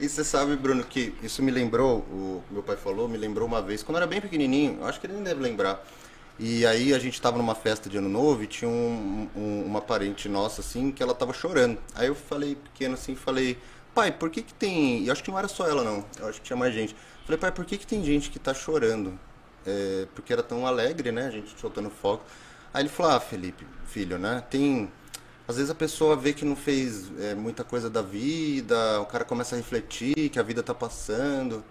[0.00, 3.62] E você sabe, Bruno, que isso me lembrou, o meu pai falou, me lembrou uma
[3.62, 5.86] vez, quando eu era bem pequenininho, acho que ele nem deve lembrar.
[6.38, 9.80] E aí a gente tava numa festa de ano novo e tinha um- um- uma
[9.80, 11.78] parente nossa, assim, que ela tava chorando.
[11.94, 13.56] Aí eu falei, pequeno assim, falei,
[13.94, 15.04] pai, por que que tem...
[15.04, 16.04] E acho que não era só ela, não.
[16.18, 16.96] Eu acho que tinha mais gente.
[17.24, 19.18] Falei, pai, por que que tem gente que tá chorando?
[19.64, 21.26] É, porque era tão alegre, né?
[21.26, 22.22] A gente soltando fogo.
[22.72, 24.42] Aí ele falou, ah, Felipe, filho, né?
[24.50, 24.90] Tem...
[25.46, 29.24] Às vezes a pessoa vê que não fez é, muita coisa da vida, o cara
[29.26, 31.62] começa a refletir que a vida tá passando.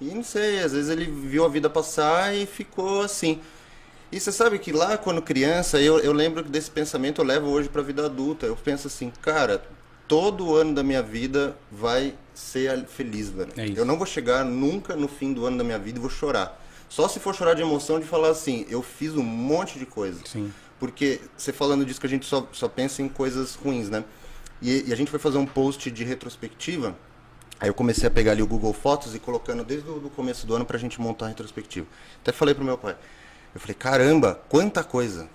[0.00, 3.40] E não sei, às vezes ele viu a vida passar e ficou assim.
[4.14, 7.68] E você sabe que lá quando criança, eu, eu lembro desse pensamento, eu levo hoje
[7.68, 8.46] pra vida adulta.
[8.46, 9.60] Eu penso assim, cara,
[10.06, 13.52] todo ano da minha vida vai ser a- feliz, velho.
[13.56, 16.08] É eu não vou chegar nunca no fim do ano da minha vida e vou
[16.10, 16.60] chorar.
[16.88, 20.20] Só se for chorar de emoção de falar assim, eu fiz um monte de coisa.
[20.24, 20.52] Sim.
[20.78, 24.04] Porque você falando disso que a gente só, só pensa em coisas ruins, né?
[24.62, 26.96] E, e a gente foi fazer um post de retrospectiva.
[27.58, 30.54] Aí eu comecei a pegar ali o Google Fotos e colocando desde o começo do
[30.54, 31.86] ano pra gente montar a retrospectiva.
[32.22, 32.96] Até falei pro meu pai.
[33.54, 35.28] Eu falei, caramba, quanta coisa.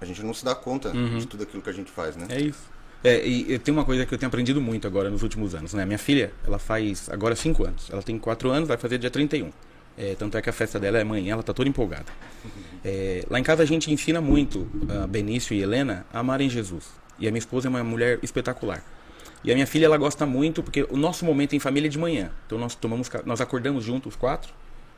[0.00, 2.26] A gente não se dá conta de tudo aquilo que a gente faz, né?
[2.30, 2.70] É isso.
[3.02, 5.72] É, e, e tem uma coisa que eu tenho aprendido muito agora nos últimos anos,
[5.72, 5.86] né?
[5.86, 7.88] Minha filha, ela faz agora 5 anos.
[7.90, 9.50] Ela tem 4 anos, vai fazer dia 31.
[9.96, 12.06] É, tanto é que a festa dela é amanhã, ela tá toda empolgada.
[12.82, 14.66] É, lá em casa a gente ensina muito,
[15.02, 16.86] a Benício e Helena, a amarem Jesus.
[17.18, 18.82] E a minha esposa é uma mulher espetacular.
[19.44, 21.98] E a minha filha, ela gosta muito, porque o nosso momento em família é de
[21.98, 22.30] manhã.
[22.46, 24.50] Então nós tomamos, nós acordamos juntos, os quatro,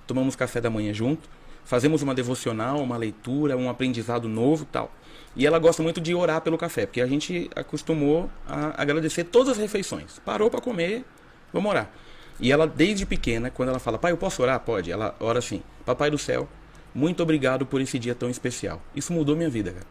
[0.07, 1.29] tomamos café da manhã junto,
[1.65, 4.93] fazemos uma devocional, uma leitura, um aprendizado novo tal.
[5.35, 9.51] E ela gosta muito de orar pelo café, porque a gente acostumou a agradecer todas
[9.51, 10.19] as refeições.
[10.25, 11.05] Parou para comer,
[11.53, 11.91] vamos orar.
[12.39, 14.61] E ela, desde pequena, quando ela fala, pai, eu posso orar?
[14.61, 14.91] Pode.
[14.91, 16.49] Ela ora assim, papai do céu,
[16.95, 18.83] muito obrigado por esse dia tão especial.
[18.95, 19.87] Isso mudou minha vida, cara.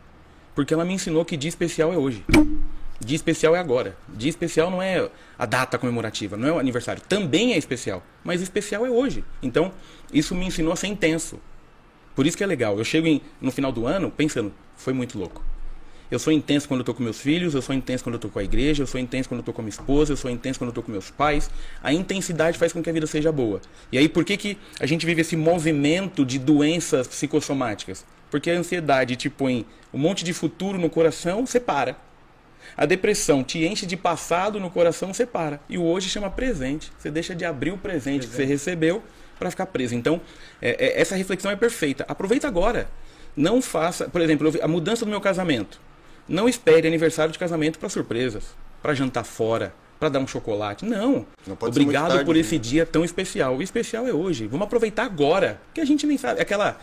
[0.53, 2.23] Porque ela me ensinou que dia especial é hoje.
[2.99, 3.97] Dia especial é agora.
[4.09, 7.01] Dia especial não é a data comemorativa, não é o aniversário.
[7.01, 9.23] Também é especial, mas especial é hoje.
[9.41, 9.71] Então,
[10.13, 11.39] isso me ensinou a ser intenso.
[12.15, 12.77] Por isso que é legal.
[12.77, 15.43] Eu chego em- no final do ano pensando, foi muito louco.
[16.09, 18.27] Eu sou intenso quando eu tô com meus filhos, eu sou intenso quando eu tô
[18.27, 20.29] com a igreja, eu sou intenso quando eu tô com a minha esposa, eu sou
[20.29, 21.49] intenso quando eu tô com meus pais.
[21.81, 23.61] A intensidade faz com que a vida seja boa.
[23.93, 28.05] E aí, por que, que a gente vive esse movimento de doenças psicossomáticas?
[28.29, 31.95] Porque a ansiedade te põe um monte de futuro no coração, você para.
[32.75, 35.61] A depressão te enche de passado no coração, você para.
[35.69, 36.91] E o hoje chama presente.
[36.97, 39.01] Você deixa de abrir o presente, que você recebeu
[39.41, 39.95] para ficar preso.
[39.95, 40.21] Então,
[40.61, 42.05] é- é- essa reflexão é perfeita.
[42.07, 42.87] Aproveita agora.
[43.35, 45.81] Não faça, por exemplo, a mudança do meu casamento.
[46.29, 48.43] Não espere aniversário de casamento para surpresas,
[48.83, 50.85] para jantar fora, para dar um chocolate.
[50.85, 51.25] Não.
[51.47, 52.41] Não Obrigado tarde, por né?
[52.41, 53.57] esse dia tão especial.
[53.57, 54.45] O especial é hoje.
[54.45, 56.39] Vamos aproveitar agora, que a gente nem sabe.
[56.39, 56.77] Aquela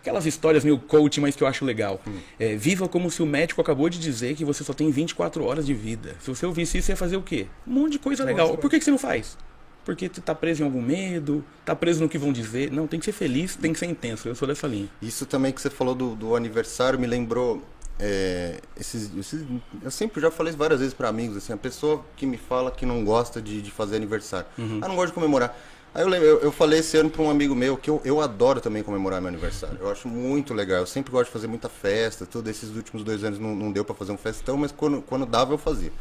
[0.00, 1.98] aquelas histórias meio coach, mas que eu acho legal.
[2.06, 2.18] Hum.
[2.38, 5.64] É, viva como se o médico acabou de dizer que você só tem 24 horas
[5.64, 6.14] de vida.
[6.20, 7.46] Se você ouvisse isso, você ia fazer o quê?
[7.66, 8.58] Um monte de coisa legal.
[8.58, 9.38] Por que, que você não faz?
[9.84, 12.70] Porque tu tá preso em algum medo, tá preso no que vão dizer.
[12.72, 14.26] Não, tem que ser feliz, tem que ser intenso.
[14.28, 14.88] Eu sou dessa linha.
[15.02, 17.62] Isso também que você falou do, do aniversário me lembrou.
[18.00, 19.44] é, esses, esses-
[19.82, 22.84] eu sempre já falei várias vezes pra amigos, assim, a pessoa que me fala que
[22.84, 24.46] não gosta de, de fazer aniversário.
[24.82, 25.56] Ah, não gosto de comemorar.
[25.94, 28.20] Aí eu, lembro, eu, eu falei esse ano pra um amigo meu que eu, eu
[28.20, 29.78] adoro também comemorar meu aniversário.
[29.80, 30.78] Eu acho muito legal.
[30.80, 32.50] Eu sempre gosto de fazer muita festa, tudo.
[32.50, 35.52] Esses últimos dois anos não, não deu pra fazer um festão, mas quando, quando dava
[35.54, 35.92] eu fazia.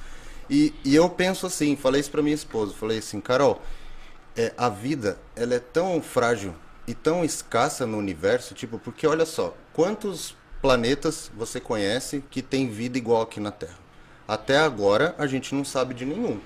[0.49, 3.61] E, e eu penso assim, falei isso pra minha esposa, falei assim, Carol,
[4.35, 6.53] é, a vida ela é tão frágil
[6.87, 12.69] e tão escassa no universo, tipo, porque olha só, quantos planetas você conhece que tem
[12.69, 13.83] vida igual aqui na Terra?
[14.25, 16.39] Até agora a gente não sabe de nenhum.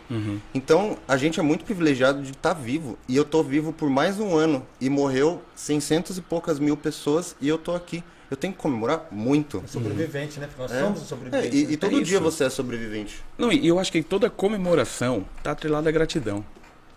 [0.53, 2.97] Então a gente é muito privilegiado de estar vivo.
[3.07, 4.65] E eu tô vivo por mais um ano.
[4.81, 8.03] E morreu 600 e poucas mil pessoas e eu tô aqui.
[8.29, 9.63] Eu tenho que comemorar muito.
[9.67, 10.49] Sobrevivente, né?
[10.57, 10.81] Nós É.
[10.83, 11.59] somos os É, sobreviventes.
[11.61, 11.71] e, né?
[11.73, 12.23] e todo É dia isso.
[12.23, 13.23] você é sobrevivente.
[13.37, 16.43] Não, e eu acho que toda comemoração tá atrelada à gratidão.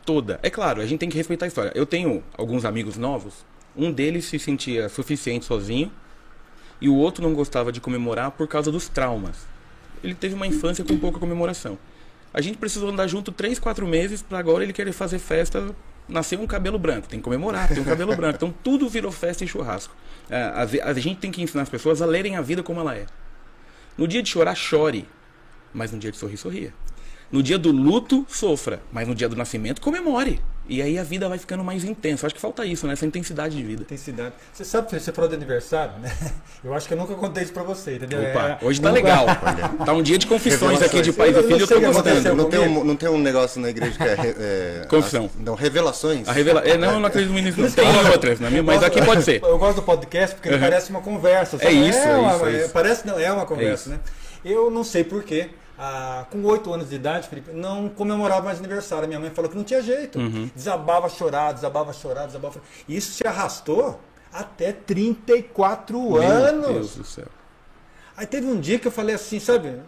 [0.04, 0.40] Toda.
[0.42, 1.72] É claro, a gente tem que respeitar a história.
[1.74, 3.44] Eu tenho alguns amigos novos.
[3.76, 5.92] Um deles se sentia suficiente sozinho
[6.80, 9.46] e o outro não gostava de comemorar por causa dos traumas.
[10.02, 11.78] Ele teve uma infância com pouca comemoração.
[12.34, 15.74] A gente precisou andar junto três, quatro meses para agora ele querer fazer festa.
[16.11, 18.37] Nasceu um cabelo branco, tem que comemorar, tem um cabelo branco.
[18.37, 19.94] Então tudo virou festa e churrasco.
[20.29, 22.81] É, a, ve- a gente tem que ensinar as pessoas a lerem a vida como
[22.81, 23.07] ela é.
[23.96, 25.09] No dia de chorar, chore.
[25.73, 26.75] Mas no dia de sorrir, sorria.
[27.32, 28.80] No dia do luto, sofra.
[28.92, 30.40] Mas no dia do nascimento, comemore.
[30.68, 32.26] E aí a vida vai ficando mais intensa.
[32.26, 32.92] Acho que falta isso, né?
[32.92, 33.82] Essa intensidade de vida.
[33.82, 34.34] Intensidade.
[34.52, 36.12] Você sabe, você falou de aniversário, né?
[36.62, 38.20] Eu acho que eu nunca contei isso pra você, entendeu?
[38.20, 39.24] Opa, É, hoje tá não- legal.
[39.84, 41.60] Tá um dia de confissões aqui de pai e Eu não filho.
[41.62, 42.34] Eu tô gostando.
[42.36, 44.34] Não tem, um, não tem um negócio na igreja que é.
[44.82, 45.24] é Confissão.
[45.24, 46.28] as- não, revelações?
[46.28, 46.60] A revela...
[46.60, 47.60] é, não, eu não acredito muito nisso.
[47.60, 49.42] Não tem outras, na minha, mas aqui pode ser.
[49.42, 50.62] Eu gosto do podcast porque ele Uhum.
[50.62, 51.58] parece uma conversa.
[51.58, 51.70] sabe?
[51.70, 52.68] É isso, é uma- isso, é isso.
[52.70, 54.00] Parece não, é uma conversa, né?
[54.44, 55.48] Eu não sei porquê.
[55.82, 59.08] Ah, com oito anos de idade, Felipe, não comemorava mais aniversário.
[59.08, 60.18] Minha mãe falou que não tinha jeito.
[60.18, 60.50] Uhum.
[60.54, 62.66] Desabava chorar, desabava chorar, desabava chorar.
[62.86, 63.98] Isso se arrastou
[64.30, 66.66] até 34 Meu anos.
[66.66, 67.28] Deus do céu.
[68.14, 69.80] Aí teve um dia que eu falei assim, sabe?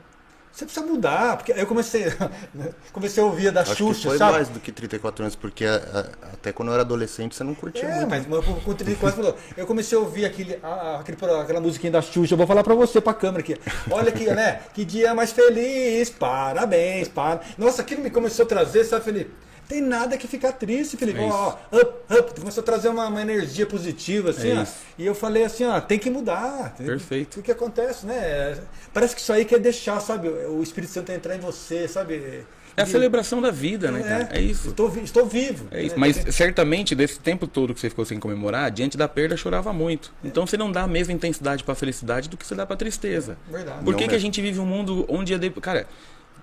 [0.52, 1.36] Você precisa mudar.
[1.38, 2.04] Porque eu comecei,
[2.92, 4.32] comecei a ouvir da Acho que Xuxa, foi sabe?
[4.32, 7.54] mais do que 34 anos, porque a- a- até quando eu era adolescente você não
[7.54, 8.10] curtia É, muito.
[8.10, 9.36] mas mas com com 34 falou.
[9.56, 12.34] Eu comecei a ouvir aquele, a- aquele, aquela musiquinha da Xuxa.
[12.34, 13.56] Eu vou falar pra você, pra câmera aqui.
[13.90, 14.60] Olha aqui, né?
[14.74, 16.10] Que dia mais feliz.
[16.10, 17.40] Parabéns, para.
[17.56, 19.30] Nossa, aquilo me começou a trazer, sabe, Felipe?
[19.72, 21.18] Tem nada que ficar triste, Felipe.
[21.18, 22.40] É Ó, ó, up, up.
[22.40, 24.62] Começou a trazer uma, uma energia positiva, assim, É ó.
[24.64, 24.74] isso.
[24.98, 26.74] E eu falei assim, ó, tem que mudar.
[26.76, 27.40] Perfeito.
[27.40, 28.58] O que acontece, né?
[28.92, 32.44] Parece que isso aí quer deixar, sabe, o Espírito Santo entrar em você, sabe?
[32.76, 34.28] É a celebração da vida, né, cara?
[34.32, 34.68] É isso.
[34.70, 35.68] Estou, vi- estou vivo.
[35.70, 36.00] É isso, né?
[36.00, 40.12] mas certamente desse tempo todo que você ficou sem comemorar, diante da perda chorava muito.
[40.22, 43.38] Então você não dá a mesma intensidade pra felicidade do que você dá pra tristeza.
[43.50, 43.84] Verdade.
[43.84, 44.20] Por Não que, que a mesmo.
[44.26, 45.38] gente vive um mundo onde é.
[45.38, 45.48] De...
[45.50, 45.86] Cara,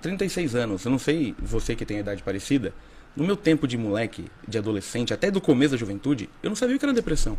[0.01, 2.73] 36 anos, eu não sei você que tem a idade parecida.
[3.19, 6.77] No meu tempo de moleque, de adolescente, até do começo da juventude, eu não sabia
[6.77, 7.37] o que era depressão.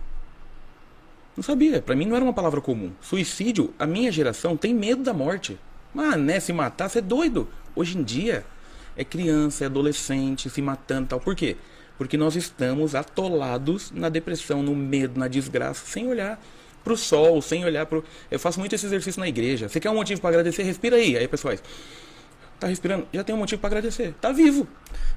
[1.35, 1.81] Não sabia.
[1.81, 2.93] Pra mim não era uma palavra comum.
[3.01, 5.59] Suicídio, a minha geração tem medo da morte.
[5.97, 6.39] Ah, né?
[6.39, 7.49] Se matar, você é doido.
[7.75, 8.45] Hoje em dia,
[8.95, 11.21] é criança, é adolescente se matando e tal.
[11.21, 11.57] Por quê?
[11.97, 16.39] Porque nós estamos atolados na depressão, no medo, na desgraça, sem olhar
[16.85, 18.05] pro sol, sem olhar pro.
[18.31, 19.67] Eu faço muito esse exercício na igreja.
[19.67, 20.63] Você quer um motivo para agradecer?
[20.63, 21.17] Respira aí.
[21.17, 21.63] Aí, pessoais,
[22.61, 23.09] tá respirando?
[23.13, 24.15] Já tem um motivo para agradecer.
[24.21, 24.69] Tá vivo.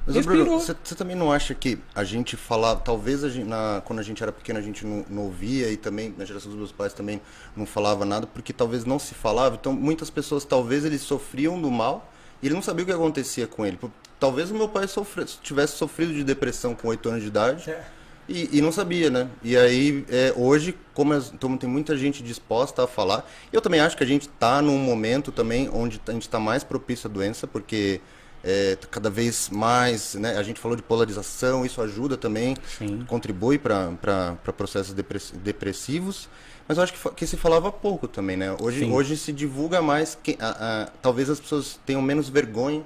[0.08, 0.46] Mas, Respirou.
[0.46, 4.00] Bruno, você você também não acha que a gente falava, talvez a gente, na- quando
[4.00, 6.72] a gente era pequeno a gente não, não ouvia e também na geração dos meus
[6.72, 7.22] pais também
[7.56, 11.70] não falava nada, porque talvez não se falava, então muitas pessoas talvez eles sofriam do
[11.72, 13.80] mal e ele não sabia o que acontecia com ele.
[14.20, 17.84] Talvez o meu pai sofre, tivesse sofrido de depressão com 8 anos de idade É.
[18.28, 19.28] e, e não sabia, né?
[19.44, 23.80] E aí, é, hoje, como, as- então, tem muita gente disposta a falar, eu também
[23.80, 27.14] acho que a gente está num momento também onde a gente está mais propício à
[27.14, 28.00] doença, porque
[28.46, 30.38] é, cada vez mais, né?
[30.38, 33.06] A gente falou de polarização, isso ajuda também, Sim.
[33.08, 36.28] contribui para processos depress- depressivos.
[36.68, 38.56] Mas eu acho que, que se falava pouco também, né?
[38.62, 38.92] Hoje, Sim.
[38.92, 42.84] hoje se divulga mais, que, a- a- talvez as pessoas tenham menos vergonha,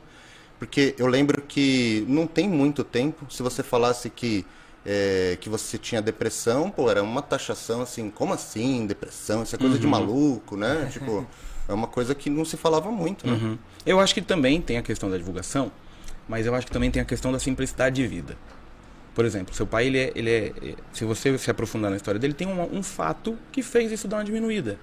[0.59, 4.45] porque eu lembro que não tem muito tempo, se você falasse que,
[4.89, 9.43] é, que você tinha depressão, pô, era uma taxação assim, como assim depressão?
[9.43, 10.87] Isso é coisa de maluco, né?
[10.89, 11.27] tipo,
[11.67, 13.33] é uma coisa que não se falava muito, né?
[13.33, 13.57] Uhum.
[13.85, 15.69] Eu acho que também tem a questão da divulgação,
[16.27, 18.37] mas eu acho que também tem a questão da simplicidade de vida.
[19.13, 22.17] Por exemplo, seu pai, ele é, ele é, é- se você se aprofundar na história
[22.17, 24.79] dele, tem um, um fato que fez isso dar uma diminuída.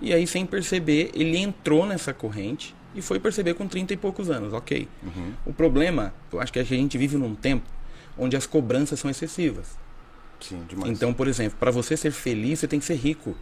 [0.00, 4.30] E aí, sem perceber, ele entrou nessa corrente e foi perceber com 30 e poucos
[4.30, 4.88] anos, ok.
[5.44, 7.77] O problema, eu acho que é que a gente vive num tempo
[8.18, 9.66] onde as cobranças são excessivas.
[10.40, 10.90] Sim, demais.
[10.90, 13.36] Então, por exemplo, para você ser feliz, você tem que ser rico.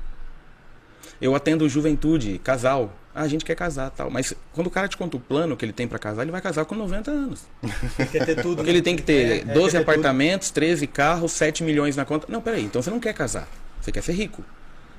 [1.21, 2.93] Eu atendo juventude, casal.
[3.15, 4.11] Ah, a gente quer casar tal.
[4.11, 6.43] Mas quando o cara te conta o plano que ele tem para casar, ele vai
[6.43, 7.45] casar com 90 anos.
[8.13, 8.57] Quer ter tudo.
[8.57, 8.77] Porque né?
[8.77, 12.05] ele tem que ter É, é, 12 quer ter apartamentos, 13 carros, 7 milhões na
[12.05, 12.27] conta.
[12.31, 12.65] Não, peraí.
[12.65, 13.49] Então você não quer casar.
[13.81, 14.45] Você quer ser rico.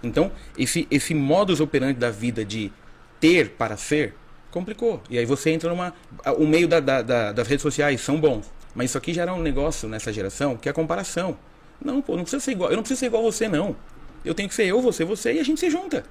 [0.02, 2.72] Então, esse, esse modus operandi da vida de
[3.20, 4.16] ter para ser,
[4.50, 5.02] complicou.
[5.10, 5.94] E aí você entra numa.
[6.38, 8.50] O meio da, da, da, das redes sociais são bons.
[8.78, 11.36] Mas isso aqui já era um negócio nessa geração que é a comparação.
[11.84, 12.70] Não, pô, não precisa ser igual.
[12.70, 13.76] Eu não preciso ser igual a você, não.
[14.24, 16.04] Eu tenho que ser eu, você, você e a gente se junta.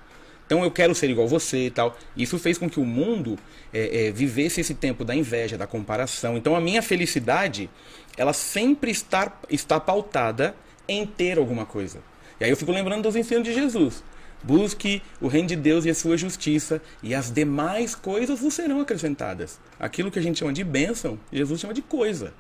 [0.45, 1.97] Então eu quero ser igual a você e tal.
[2.17, 3.39] Isso fez com que o mundo
[3.73, 6.37] é, é, vivesse esse tempo da inveja, da comparação.
[6.37, 7.71] Então a minha felicidade,
[8.17, 10.57] ela sempre está, está pautada
[10.89, 12.01] em ter alguma coisa.
[12.41, 14.03] E aí eu fico lembrando dos ensinos de Jesus.
[14.43, 18.81] Busque o reino de Deus e a sua justiça, e as demais coisas vos serão
[18.81, 19.61] acrescentadas.
[19.79, 22.35] Aquilo que a gente chama de bênção, Jesus chama de coisa.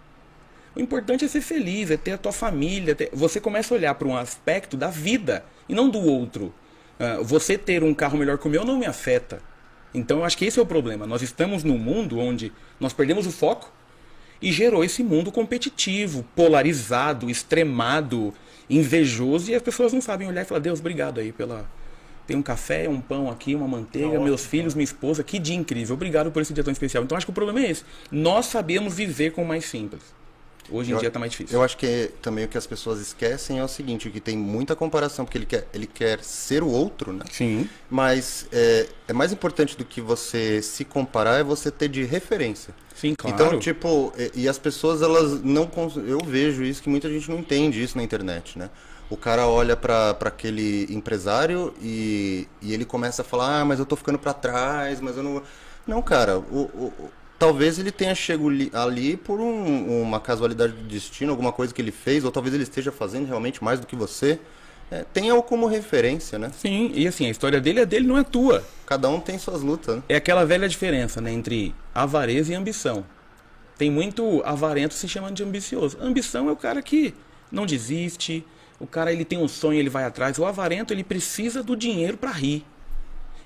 [0.76, 2.94] O importante é ser feliz, é ter a tua família.
[2.94, 3.08] Ter...
[3.12, 6.52] Você começa a olhar para um aspecto da vida e não do outro.
[7.00, 9.40] Uh, você ter um carro melhor que o meu não me afeta.
[9.94, 11.06] Então eu acho que esse é o problema.
[11.06, 13.72] Nós estamos num mundo onde nós perdemos o foco
[14.40, 18.34] e gerou esse mundo competitivo, polarizado, extremado,
[18.68, 21.66] invejoso, e as pessoas não sabem olhar e falar, Deus, obrigado aí pela.
[22.26, 25.94] Tem um café, um pão aqui, uma manteiga, meus filhos, minha esposa, que dia incrível.
[25.94, 27.04] Obrigado por esse dia tão especial.
[27.04, 27.84] Então acho que o problema é esse.
[28.10, 30.02] Nós sabemos viver com o mais simples.
[30.70, 31.56] Hoje em eu, dia está mais difícil.
[31.56, 34.74] Eu acho que também o que as pessoas esquecem é o seguinte, que tem muita
[34.74, 37.24] comparação, porque ele quer, ele quer ser o outro, né?
[37.30, 37.68] Sim.
[37.90, 42.74] Mas é, é mais importante do que você se comparar é você ter de referência.
[42.94, 43.34] Sim, claro.
[43.34, 45.70] Então, tipo, e, e as pessoas, elas não...
[46.06, 48.70] Eu vejo isso, que muita gente não entende isso na internet, né?
[49.08, 53.86] O cara olha para aquele empresário e, e ele começa a falar, ah, mas eu
[53.86, 55.42] tô ficando para trás, mas eu não...
[55.86, 61.32] Não, cara, o, o talvez ele tenha chegado ali por um, uma casualidade do destino,
[61.32, 64.38] alguma coisa que ele fez, ou talvez ele esteja fazendo realmente mais do que você.
[64.90, 66.50] É, tenha-o como referência, né?
[66.56, 68.62] Sim, e assim, a história dele é dele, não é tua.
[68.86, 70.02] Cada um tem suas lutas, né?
[70.08, 73.04] É aquela velha diferença, né, entre avareza e ambição.
[73.76, 75.98] Tem muito avarento se chamando de ambicioso.
[76.00, 77.14] Ambição é o cara que
[77.50, 78.44] não desiste,
[78.78, 80.38] o cara ele tem um sonho, ele vai atrás.
[80.38, 82.64] O avarento, ele precisa do dinheiro para rir.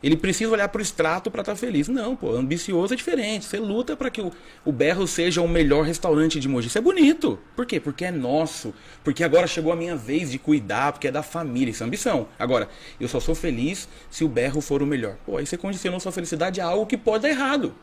[0.03, 1.89] Ele precisa olhar para o extrato para estar tá feliz.
[1.89, 3.45] Não, pô, ambicioso é diferente.
[3.45, 4.33] Você luta para que o,
[4.65, 6.69] o Berro seja o melhor restaurante de Mogi.
[6.69, 7.39] Isso é bonito.
[7.55, 7.79] Por quê?
[7.79, 8.73] Porque é nosso.
[9.05, 11.71] Porque agora chegou a minha vez de cuidar, porque é da família.
[11.71, 12.29] Isso é ambição.
[12.39, 15.17] Agora, eu só sou feliz se o Berro for o melhor.
[15.27, 17.75] Pô, aí você condicionou sua felicidade a algo que pode dar errado.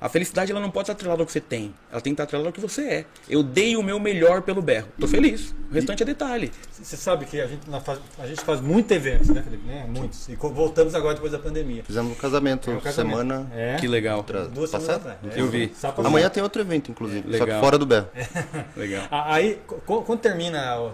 [0.00, 1.74] A felicidade ela não pode estar atrelada ao que você tem.
[1.90, 3.04] Ela tem que estar atrelada ao que você é.
[3.28, 4.88] Eu dei o meu melhor pelo berro.
[4.98, 5.54] Tô feliz.
[5.70, 6.52] O restante é detalhe.
[6.70, 9.66] Você sabe que a gente, faz, a gente faz muitos eventos, né, Felipe?
[9.66, 9.86] Né?
[9.88, 10.28] Muitos.
[10.28, 11.82] E voltamos agora depois da pandemia.
[11.82, 13.16] Fizemos um casamento, é um casamento.
[13.16, 13.50] semana.
[13.52, 13.76] É.
[13.76, 14.24] Que legal.
[14.52, 15.18] Duas semanas atrás.
[15.34, 15.40] É.
[15.40, 15.72] Eu vi.
[16.04, 17.28] Amanhã tem outro evento, inclusive.
[17.28, 17.48] Legal.
[17.48, 18.08] Só que fora do berro.
[18.76, 19.06] legal.
[19.10, 20.92] Aí, quando termina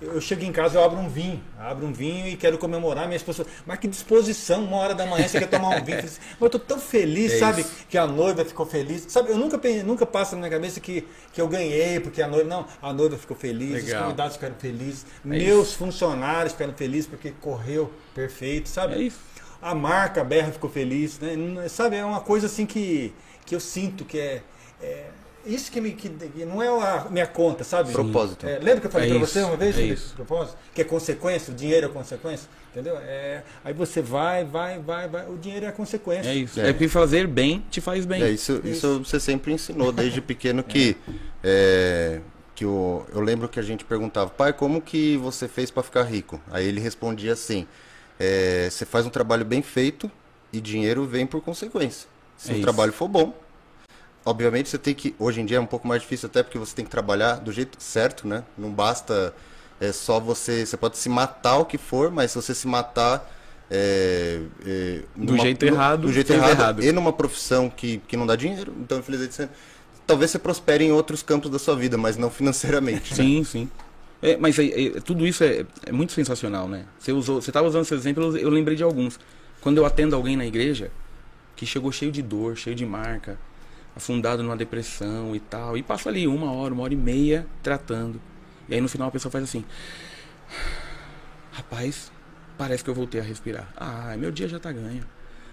[0.00, 3.06] eu chego em casa, eu abro um vinho, abro um vinho e quero comemorar.
[3.06, 5.98] Minha esposa mas que disposição, uma hora da manhã você quer tomar um vinho.
[5.98, 7.62] Mas eu tô tão feliz, é sabe?
[7.62, 7.86] Isso.
[7.88, 9.06] Que a noiva ficou feliz.
[9.08, 12.48] Sabe, eu nunca, nunca passo na minha cabeça que, que eu ganhei, porque a noiva.
[12.48, 14.00] Não, a noiva ficou feliz, Legal.
[14.00, 15.78] os convidados ficaram felizes, é meus isso.
[15.78, 18.94] funcionários ficaram felizes porque correu perfeito, sabe?
[18.94, 19.18] É isso.
[19.60, 21.34] A marca a Berra ficou feliz, né?
[21.68, 23.12] Sabe, é uma coisa assim que,
[23.44, 24.42] que eu sinto que é,
[24.80, 25.06] é
[25.46, 26.08] isso que, me, que,
[26.44, 27.92] não é a minha conta, sabe?
[27.92, 28.46] Propósito.
[28.46, 30.14] É, lembra que eu falei é para você uma vez é isso.
[30.14, 30.58] propósito?
[30.74, 32.96] Que é consequência, o dinheiro é consequência, entendeu?
[32.98, 36.28] É, aí você vai, vai, vai, vai, o dinheiro é a consequência.
[36.28, 36.60] É isso.
[36.60, 38.22] É, é que fazer bem te faz bem.
[38.22, 40.96] É isso, isso, isso você sempre ensinou desde pequeno que
[41.42, 42.20] é,
[42.54, 46.02] que o, eu lembro que a gente perguntava, pai, como que você fez para ficar
[46.02, 46.40] rico?
[46.50, 47.66] Aí ele respondia assim:
[48.18, 50.10] é, você faz um trabalho bem feito
[50.52, 52.08] e dinheiro vem por consequência.
[52.36, 53.34] Se o trabalho for bom,
[54.24, 55.14] obviamente você tem que.
[55.18, 57.52] Hoje em dia é um pouco mais difícil, até porque você tem que trabalhar do
[57.52, 58.44] jeito certo, né?
[58.56, 59.34] Não basta
[59.80, 60.66] é só você.
[60.66, 63.34] Você pode se matar o que for, mas se você se matar.
[63.70, 68.16] É, é, do numa, jeito errado, do jeito errado, errado, e numa profissão que, que
[68.16, 69.48] não dá dinheiro, então infelizmente você,
[70.06, 73.14] talvez você prospere em outros campos da sua vida, mas não financeiramente.
[73.14, 73.44] Sim, né?
[73.44, 73.70] sim.
[74.22, 76.86] É, mas é, tudo isso é, é, muito sensacional, né?
[76.98, 79.20] Você usou, você estava usando esse exemplo, eu, eu lembrei de alguns.
[79.60, 80.90] Quando eu atendo alguém na igreja
[81.54, 83.38] que chegou cheio de dor, cheio de marca,
[83.98, 85.76] afundado numa depressão e tal.
[85.76, 88.20] E passo ali uma hora, uma hora e meia tratando.
[88.68, 89.64] E aí no final a pessoa faz assim:
[91.52, 92.10] Rapaz,
[92.56, 93.68] parece que eu voltei a respirar.
[93.76, 95.04] Ah, meu dia já tá ganho.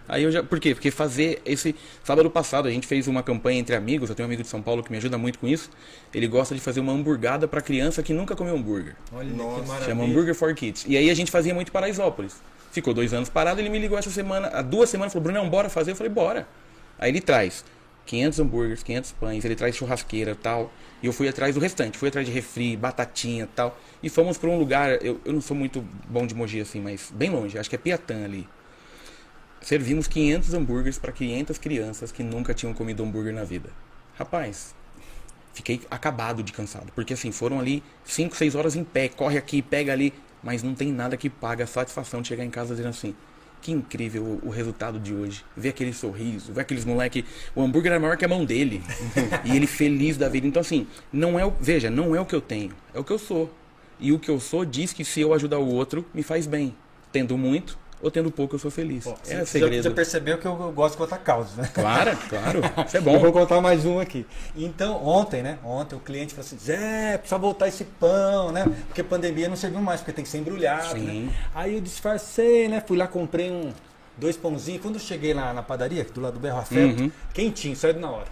[0.08, 0.44] Aí eu já.
[0.44, 0.76] Por quê?
[0.76, 1.76] Porque fazer esse.
[2.04, 4.10] Sábado passado a gente fez uma campanha entre amigos.
[4.10, 5.70] Eu tenho um amigo de São Paulo que me ajuda muito com isso.
[6.14, 8.96] Ele gosta de fazer uma hamburgada para criança que nunca comeu hambúrguer.
[9.12, 9.62] Olha Nossa.
[9.62, 9.90] que maravilha.
[9.90, 10.86] Chama Hambúrguer for Kids.
[10.88, 12.36] E aí a gente fazia muito Paraisópolis.
[12.72, 13.60] Ficou dois anos parado.
[13.60, 15.92] Ele me ligou essa semana, há duas semanas, falou: Bruno, bora fazer.
[15.92, 16.48] Eu falei: bora.
[17.00, 17.66] Aí ele traz
[18.06, 20.72] 500 hambúrgueres, 500 pães, ele traz churrasqueira tal.
[21.02, 23.78] E eu fui atrás do restante, fui atrás de refri, batatinha tal.
[24.02, 27.12] E fomos para um lugar, eu, eu não sou muito bom de Mogi assim, mas
[27.14, 28.48] bem longe, acho que é Piatã ali.
[29.62, 33.70] Servimos 500 hambúrgueres para 500 crianças que nunca tinham comido hambúrguer na vida.
[34.18, 34.76] Rapaz,
[35.54, 39.62] fiquei acabado de cansado, porque assim, foram ali 5, 6 horas em pé, corre aqui,
[39.62, 40.14] pega ali.
[40.44, 43.16] Mas não tem nada que paga a satisfação de chegar em casa dizendo assim:
[43.66, 45.44] que incrível o, resultado de hoje.
[45.58, 47.26] Ver aquele sorriso, ver aqueles moleque.
[47.56, 48.84] O hambúrguer é maior que a mão dele.
[49.44, 50.46] e ele feliz da vida.
[50.46, 51.52] Então, assim, não é o.
[51.60, 53.52] Veja, não é o que eu tenho, é o que eu sou.
[54.00, 56.76] E o que eu sou diz que se eu ajudar o outro, me faz bem.
[57.12, 59.06] Tendo muito, ou tendo pouco, eu sou feliz.
[59.28, 59.84] É o segredo.
[59.84, 61.70] Você percebeu que eu, eu gosto de contar causas, né?
[61.74, 62.62] Claro, claro.
[62.86, 63.16] Isso é bom.
[63.16, 64.26] Eu vou contar mais um aqui.
[64.56, 65.58] Então, ontem, né?
[65.64, 68.66] Ontem o cliente falou assim: Zé, precisa voltar esse pão, né?
[68.88, 70.96] Porque pandemia não serviu mais, porque tem que ser embrulhado.
[70.96, 71.12] Né?
[71.12, 71.22] Sim.
[71.26, 71.34] Né?
[71.54, 72.84] Aí eu disfarcei, né?
[72.86, 73.72] Fui lá, comprei um,
[74.18, 74.82] dois pãozinhos.
[74.82, 77.12] Quando eu cheguei lá na padaria, do lado do Berro Afeto, uhum.
[77.34, 78.28] quentinho, saiu na hora.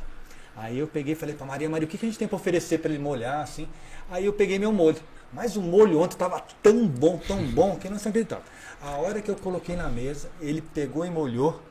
[0.55, 2.35] Aí eu peguei e falei pra Maria, Maria, o que, que a gente tem pra
[2.35, 3.67] oferecer para ele molhar, assim?
[4.09, 4.97] Aí eu peguei meu molho.
[5.31, 8.43] Mas o molho ontem tava tão bom, tão bom, que não se acreditava.
[8.83, 11.61] A hora que eu coloquei na mesa, ele pegou e molhou.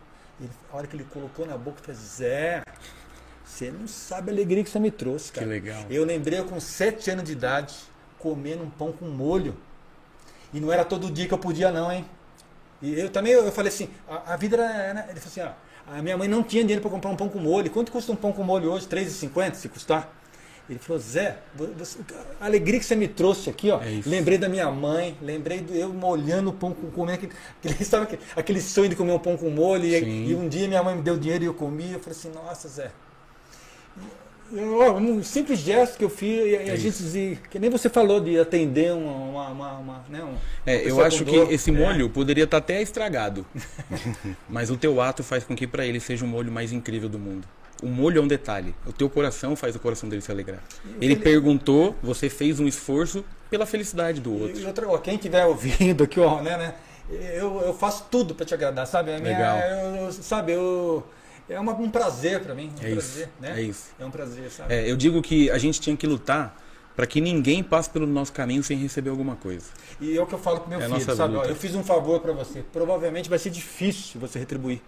[0.72, 2.62] A hora que ele colocou na boca, falei, Zé,
[3.44, 5.46] você não sabe a alegria que você me trouxe, cara.
[5.46, 5.84] Que legal.
[5.90, 7.74] Eu lembrei eu com sete anos de idade,
[8.18, 9.54] comendo um pão com molho.
[10.54, 12.06] E não era todo dia que eu podia, não, hein?
[12.80, 15.06] E eu também, eu, falei assim, a, a vida era.
[15.10, 15.54] Ele falou assim,
[15.86, 17.70] ó, a minha mãe não tinha dinheiro para comprar um pão com molho.
[17.70, 18.88] Quanto custa um pão com molho hoje?
[18.90, 20.21] R$3,50 se custar?
[20.70, 21.38] Ele falou, Zé,
[21.76, 21.98] você,
[22.40, 23.80] a alegria que você me trouxe aqui, ó.
[23.82, 27.74] É lembrei da minha mãe, lembrei do eu molhando o pão com comendo aquele, aquele,
[27.84, 29.84] sabe, aquele sonho de comer um pão com molho.
[29.84, 31.92] E, e, um dia minha mãe me deu dinheiro e eu comi.
[31.92, 32.90] Eu falei assim, nossa, Zé.
[34.52, 37.88] Eu, um simples gesto que eu fiz, e a é gente dizia, que nem você
[37.88, 39.12] falou de atender uma.
[39.12, 41.72] uma, uma, uma né, uma é, eu acho que esse é.
[41.72, 43.46] molho poderia estar até estragado.
[44.48, 47.18] mas o teu ato faz com que para ele seja o molho mais incrível do
[47.18, 47.48] mundo.
[47.82, 48.74] O molho é um detalhe.
[48.86, 50.62] O teu coração faz o coração dele se alegrar.
[51.00, 54.60] Ele perguntou, você fez um esforço pela felicidade do outro.
[54.60, 56.74] E outra, ó, quem estiver ouvindo aqui, ó, né, né?
[57.10, 59.12] Eu, eu faço tudo para te agradar, sabe?
[59.12, 59.58] A Legal.
[59.58, 61.04] eu, sabe, eu
[61.48, 62.72] é uma, um prazer para mim.
[62.80, 63.28] Um é prazer, isso.
[63.40, 63.54] Né?
[63.56, 63.90] É isso.
[63.98, 64.74] É um prazer, sabe?
[64.74, 66.56] É, eu digo que a gente tinha que lutar
[66.94, 69.66] para que ninguém passe pelo nosso caminho sem receber alguma coisa.
[70.00, 71.36] E é o que eu falo pro meu é filho, sabe?
[71.36, 72.62] Ó, eu fiz um favor para você.
[72.72, 74.80] Provavelmente vai ser difícil você retribuir.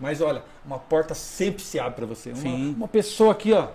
[0.00, 2.32] Mas olha, uma porta sempre se abre para você.
[2.32, 3.68] Uma, uma, pessoa aqui, ó,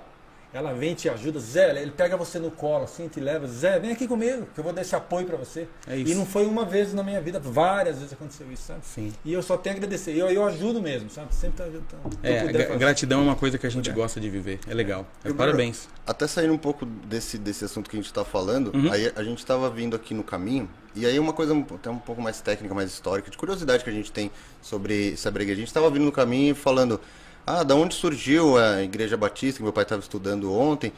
[0.55, 1.37] ela vem te ajuda.
[1.37, 3.45] Zé, ele pega você no colo assim, te leva.
[3.45, 5.67] Zé, vem aqui comigo, que eu vou dar esse apoio para você.
[5.85, 6.13] É isso.
[6.13, 8.79] E não foi uma vez na minha vida, várias vezes aconteceu isso, sabe?
[8.83, 9.13] Sim.
[9.25, 10.15] E eu só tenho a agradecer.
[10.15, 11.35] Eu, eu ajudo mesmo, sabe?
[11.35, 14.61] Sempre tá, tá, É, gratidão é uma coisa que a gente gosta de viver.
[14.65, 15.05] É legal.
[15.25, 15.89] É, parabéns.
[16.07, 18.91] Até saindo um pouco desse, desse assunto que a gente está falando, uhum.
[18.93, 22.21] aí a gente estava vindo aqui no caminho, e aí uma coisa até um pouco
[22.21, 24.31] mais técnica, mais histórica, de curiosidade que a gente tem
[24.61, 27.01] sobre, sobre a gente estava vindo no caminho falando
[27.45, 30.91] ah, da onde surgiu a Igreja Batista, que meu pai estava estudando ontem.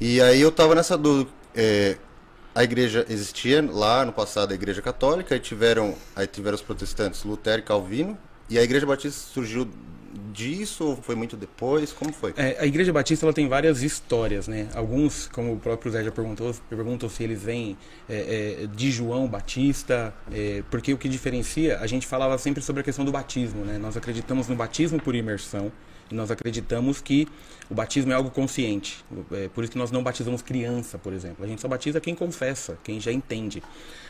[0.00, 1.30] E aí eu estava nessa dúvida.
[1.54, 1.96] É,
[2.54, 7.22] a igreja existia lá no passado, a Igreja Católica, aí tiveram, aí tiveram os protestantes
[7.22, 8.16] Lutero e Calvino,
[8.48, 9.68] e a Igreja Batista surgiu
[10.36, 11.92] disso ou foi muito depois?
[11.92, 12.34] Como foi?
[12.36, 14.68] É, a Igreja Batista ela tem várias histórias, né?
[14.74, 17.76] Alguns, como o próprio Zé já perguntou, perguntam se eles vêm
[18.08, 22.82] é, é, de João Batista, é, porque o que diferencia, a gente falava sempre sobre
[22.82, 23.78] a questão do batismo, né?
[23.78, 25.72] Nós acreditamos no batismo por imersão
[26.10, 27.26] e nós acreditamos que
[27.68, 29.04] o batismo é algo consciente.
[29.32, 31.44] É por isso que nós não batizamos criança, por exemplo.
[31.44, 33.62] A gente só batiza quem confessa, quem já entende.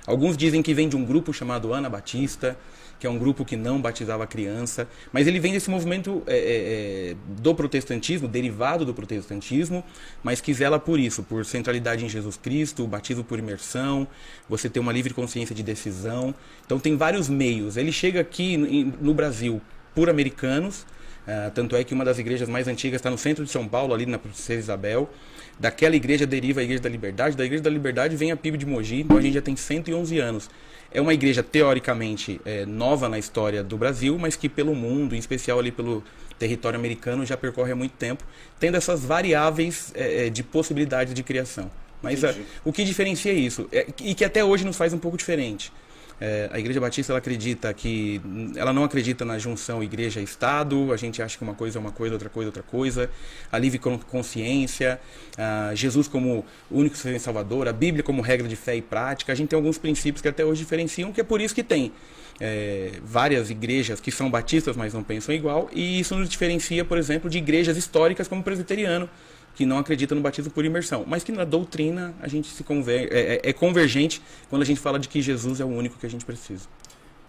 [0.06, 2.56] Alguns dizem que vem de um grupo chamado Ana Batista,
[2.98, 7.10] que é um grupo que não batizava criança, mas ele vem desse movimento é, é,
[7.10, 9.84] é, do protestantismo, derivado do protestantismo,
[10.22, 14.06] mas que zela por isso, por centralidade em Jesus Cristo, o batismo por imersão,
[14.48, 16.34] você ter uma livre consciência de decisão.
[16.64, 17.76] Então tem vários meios.
[17.76, 19.60] Ele chega aqui no Brasil
[19.94, 20.86] por americanos,
[21.26, 23.94] uh, tanto é que uma das igrejas mais antigas está no centro de São Paulo,
[23.94, 25.10] ali na Princesa Isabel.
[25.58, 28.66] Daquela igreja deriva a Igreja da Liberdade, da Igreja da Liberdade vem a PIB de
[28.66, 30.50] Mogi, então a gente já tem 111 anos.
[30.92, 35.18] É uma igreja teoricamente é, nova na história do Brasil, mas que pelo mundo, em
[35.18, 36.04] especial ali pelo
[36.38, 38.24] território americano, já percorre há muito tempo,
[38.60, 41.70] tendo essas variáveis é, é de possibilidade de criação.
[42.02, 45.16] Mas a, o que diferencia isso, é, e que até hoje nos faz um pouco
[45.16, 45.72] diferente,
[46.20, 48.20] é, a Igreja Batista ela acredita que
[48.56, 50.92] ela não acredita na junção igreja-estado.
[50.92, 53.10] A gente acha que uma coisa é uma coisa, outra coisa é outra coisa.
[53.52, 54.98] A livre consciência,
[55.36, 59.32] a Jesus como único ser Salvador, a Bíblia como regra de fé e prática.
[59.32, 61.92] A gente tem alguns princípios que até hoje diferenciam, que é por isso que tem
[62.40, 65.68] é, várias igrejas que são batistas, mas não pensam igual.
[65.72, 69.08] E isso nos diferencia, por exemplo, de igrejas históricas como o presbiteriano
[69.56, 73.10] que não acredita no batismo por imersão, mas que na doutrina a gente se conver
[73.10, 76.04] é, é, é, convergente quando a gente fala de que Jesus é o único que
[76.04, 76.68] a gente precisa.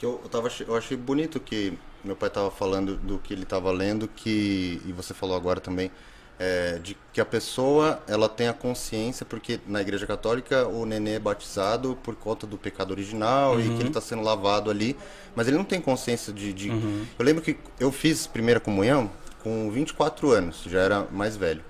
[0.01, 1.73] Eu, eu, tava, eu achei bonito que
[2.03, 5.89] meu pai estava falando do que ele estava lendo, que e você falou agora também,
[6.37, 11.13] é, de que a pessoa ela tem a consciência, porque na Igreja Católica o nenê
[11.13, 13.61] é batizado por conta do pecado original uhum.
[13.61, 14.97] e que ele está sendo lavado ali,
[15.33, 16.51] mas ele não tem consciência de.
[16.51, 16.69] de...
[16.71, 17.05] Uhum.
[17.17, 19.09] Eu lembro que eu fiz primeira comunhão
[19.41, 21.63] com 24 anos, já era mais velho.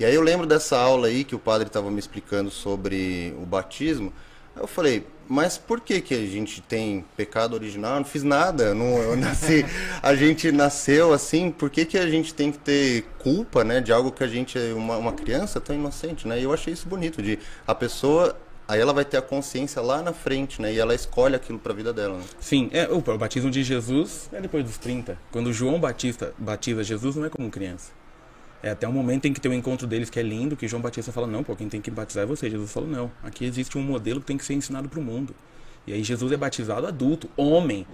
[0.00, 3.44] E aí eu lembro dessa aula aí que o padre estava me explicando sobre o
[3.44, 4.10] batismo.
[4.56, 7.92] Eu falei, mas por que que a gente tem pecado original?
[7.92, 9.62] Eu não fiz nada, não, eu nasci,
[10.02, 13.92] a gente nasceu assim, por que que a gente tem que ter culpa, né, de
[13.92, 16.40] algo que a gente é uma, uma criança tão inocente, né?
[16.40, 18.34] E eu achei isso bonito, de a pessoa
[18.66, 20.72] aí ela vai ter a consciência lá na frente, né?
[20.72, 22.16] E ela escolhe aquilo para a vida dela.
[22.16, 22.24] Né?
[22.40, 25.18] Sim, é, o, o batismo de Jesus é depois dos 30.
[25.30, 27.99] Quando João Batista batiza Jesus, não é como criança.
[28.62, 30.68] É até o momento em que tem o um encontro deles que é lindo, que
[30.68, 32.50] João Batista fala, não, pô, quem tem que batizar é você.
[32.50, 35.34] Jesus falou, não, aqui existe um modelo que tem que ser ensinado para o mundo.
[35.86, 37.86] E aí Jesus é batizado adulto, homem.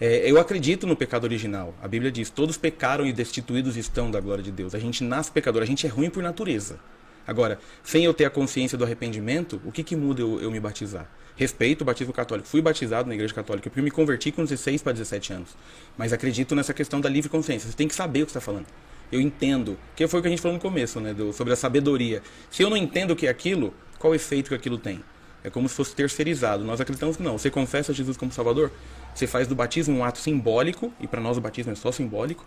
[0.00, 1.74] É, eu acredito no pecado original.
[1.82, 4.74] A Bíblia diz, todos pecaram e destituídos estão da glória de Deus.
[4.74, 6.78] A gente nasce pecador, a gente é ruim por natureza.
[7.26, 10.60] Agora, sem eu ter a consciência do arrependimento, o que, que muda eu, eu me
[10.60, 11.08] batizar?
[11.36, 12.48] Respeito o batismo católico.
[12.48, 15.56] Fui batizado na igreja católica porque me converti com 16 para 17 anos.
[15.96, 17.68] Mas acredito nessa questão da livre consciência.
[17.68, 18.66] Você tem que saber o que está falando.
[19.12, 19.78] Eu entendo.
[19.94, 21.12] Que foi o que a gente falou no começo, né?
[21.12, 22.22] Do, sobre a sabedoria.
[22.50, 25.00] Se eu não entendo o que é aquilo, qual o efeito que aquilo tem?
[25.44, 26.64] É como se fosse terceirizado.
[26.64, 27.36] Nós acreditamos que não.
[27.36, 28.70] Você confessa Jesus como Salvador,
[29.14, 32.46] você faz do batismo um ato simbólico, e para nós o batismo é só simbólico,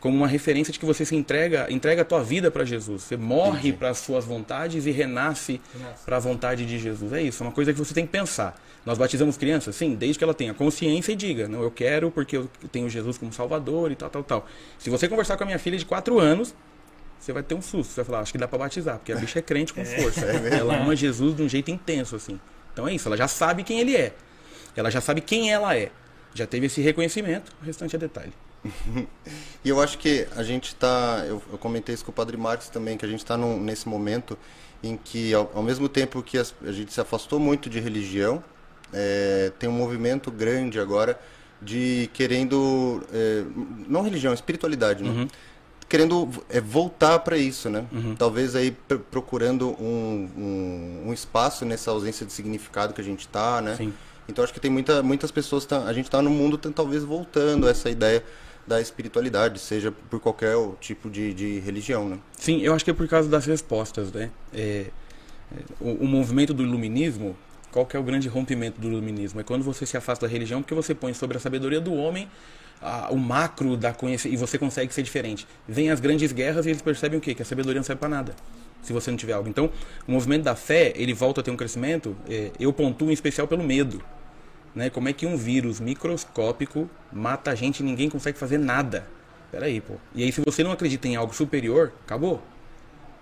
[0.00, 3.02] como uma referência de que você se entrega, entrega a tua vida para Jesus.
[3.02, 5.60] Você morre para as suas vontades e renasce
[6.04, 7.12] para a vontade de Jesus.
[7.12, 8.60] É isso, é uma coisa que você tem que pensar.
[8.86, 12.36] Nós batizamos crianças, sim, desde que ela tenha consciência e diga, não, eu quero porque
[12.36, 14.46] eu tenho Jesus como Salvador e tal, tal, tal.
[14.78, 16.54] Se você conversar com a minha filha de 4 anos,
[17.18, 17.90] você vai ter um susto.
[17.90, 19.84] Você vai falar, acho que dá para batizar, porque a bicha é crente com é.
[19.84, 20.24] força.
[20.24, 22.38] É ela ama Jesus de um jeito intenso, assim.
[22.72, 24.14] Então é isso, ela já sabe quem ele é.
[24.76, 25.90] Ela já sabe quem ela é.
[26.32, 28.32] Já teve esse reconhecimento, o restante é detalhe.
[29.64, 32.68] e eu acho que a gente está, eu, eu, comentei isso com o Padre Marcos
[32.68, 34.38] também, que a gente está nesse momento
[34.80, 38.44] em que, ao, ao mesmo tempo que as, a gente se afastou muito de religião,
[38.92, 41.18] é, tem um movimento grande agora
[41.60, 43.44] de querendo, é,
[43.88, 45.10] não religião, espiritualidade, né?
[45.10, 45.28] Uhum.
[45.88, 47.86] Querendo é, voltar para isso, né?
[47.92, 48.14] Uhum.
[48.16, 53.20] Talvez aí pr procurando um, um, um, espaço nessa ausência de significado que a gente
[53.20, 53.76] está, né?
[53.76, 53.92] Sim.
[54.28, 57.68] Então acho que tem muita, muitas pessoas, tá, a gente está no mundo talvez voltando
[57.68, 58.24] a essa ideia
[58.66, 62.18] da espiritualidade, seja por qualquer tipo de, de religião, né?
[62.36, 64.30] Sim, eu acho que é por causa das respostas, né?
[64.52, 64.86] É,
[65.52, 67.36] é, o, o, movimento do iluminismo,
[67.76, 69.38] qual que é o grande rompimento do iluminismo?
[69.38, 72.26] É quando você se afasta da religião porque você põe sobre a sabedoria do homem
[72.80, 75.46] a, o macro da conhecimento e você consegue ser diferente.
[75.68, 77.34] Vem as grandes guerras e eles percebem o quê?
[77.34, 78.34] Que a sabedoria não serve para nada
[78.80, 79.46] se você não tiver algo.
[79.46, 79.70] Então,
[80.08, 83.46] o movimento da fé, ele volta a ter um crescimento, é, eu pontuo em especial
[83.46, 84.02] pelo medo.
[84.74, 84.88] Né?
[84.88, 89.06] Como é que um vírus microscópico mata a gente e ninguém consegue fazer nada?
[89.52, 89.96] Peraí, pô.
[90.14, 92.42] E aí, se você não acredita em algo superior, acabou.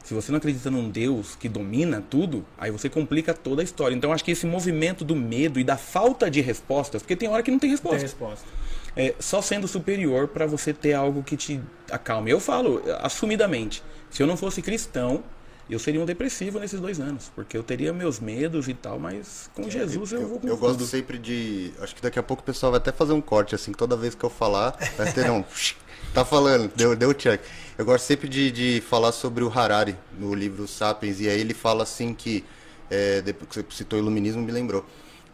[0.05, 3.95] Se você não acredita num Deus que domina tudo, aí você complica toda a história.
[3.95, 7.43] Então, acho que esse movimento do medo e da falta de respostas, porque tem hora
[7.43, 7.97] que não tem resposta.
[7.97, 8.47] Tem resposta.
[8.95, 12.31] É, só sendo superior para você ter algo que te acalme.
[12.31, 15.25] Eu falo assumidamente, se eu não fosse cristão,
[15.69, 19.51] eu seria um depressivo nesses dois anos, porque eu teria meus medos e tal, mas
[19.55, 21.73] com Jesus eu, eu vou com Eu gosto sempre de.
[21.81, 24.15] Acho que daqui a pouco o pessoal vai até fazer um corte, assim, toda vez
[24.15, 25.43] que eu falar, vai ter um.
[26.13, 27.41] tá falando, deu, deu check.
[27.77, 31.55] Eu gosto sempre de, de falar sobre o Harari no livro Sapiens, e aí ele
[31.55, 32.45] fala assim que.
[32.91, 34.85] É, depois que você citou o iluminismo, me lembrou.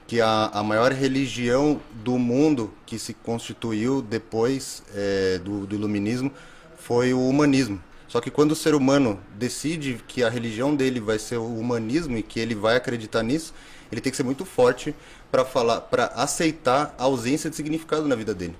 [0.07, 6.33] Que a, a maior religião do mundo que se constituiu depois é, do, do iluminismo
[6.77, 11.16] foi o humanismo só que quando o ser humano decide que a religião dele vai
[11.16, 13.55] ser o humanismo e que ele vai acreditar nisso,
[13.91, 14.93] ele tem que ser muito forte
[15.31, 18.57] para falar, para aceitar a ausência de significado na vida dele.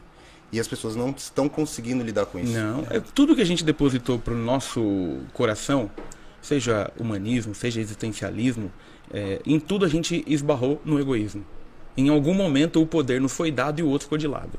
[0.53, 2.53] E as pessoas não estão conseguindo lidar com isso.
[2.53, 5.91] Não, é tudo que a gente depositou para o nosso coração,
[6.43, 8.73] seja humanismo, seja existencialismo,
[9.13, 11.45] é, em tudo a gente esbarrou no egoísmo.
[11.97, 14.59] Em algum momento o poder nos foi dado e o outro ficou de lado.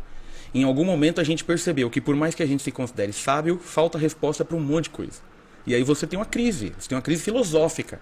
[0.54, 3.58] Em algum momento a gente percebeu que por mais que a gente se considere sábio,
[3.58, 5.31] falta resposta para um monte de coisa.
[5.66, 8.00] E aí você tem uma crise, você tem uma crise filosófica.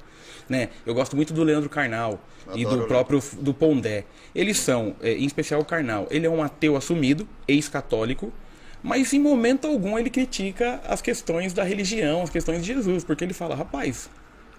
[0.47, 0.70] Né?
[0.86, 4.05] Eu gosto muito do Leandro Carnal Adoro, e do próprio do Pondé.
[4.34, 8.34] Eles são, é, em especial o Carnal, ele é um ateu assumido, ex-católico,
[8.82, 13.24] mas em momento algum ele critica as questões da religião, as questões de Jesus, porque
[13.24, 14.10] ele fala, rapaz,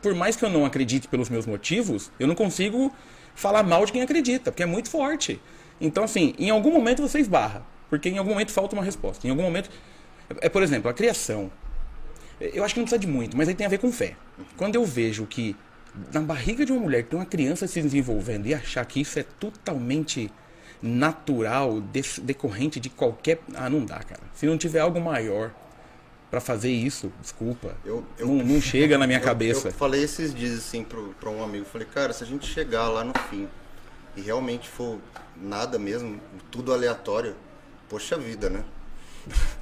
[0.00, 2.92] por mais que eu não acredite pelos meus motivos, eu não consigo
[3.34, 5.40] falar mal de quem acredita, porque é muito forte.
[5.80, 7.64] Então, assim, em algum momento você esbarra.
[7.90, 9.26] Porque em algum momento falta uma resposta.
[9.26, 9.68] Em algum momento.
[10.40, 11.50] É, por exemplo, a criação.
[12.40, 14.16] Eu acho que não precisa de muito, mas aí tem a ver com fé.
[14.56, 15.54] Quando eu vejo que
[16.12, 19.22] na barriga de uma mulher tem uma criança se desenvolvendo e achar que isso é
[19.22, 20.30] totalmente
[20.82, 21.80] natural,
[22.22, 23.40] decorrente de qualquer.
[23.54, 24.22] Ah, não dá, cara.
[24.34, 25.52] Se não tiver algo maior
[26.30, 27.76] para fazer isso, desculpa.
[27.84, 29.68] Eu, eu, não, não, chega na minha eu, cabeça.
[29.68, 33.04] Eu falei esses dias assim para um amigo, falei, cara, se a gente chegar lá
[33.04, 33.48] no fim
[34.16, 34.98] e realmente for
[35.36, 36.20] nada mesmo,
[36.50, 37.34] tudo aleatório,
[37.90, 38.62] Poxa vida, né?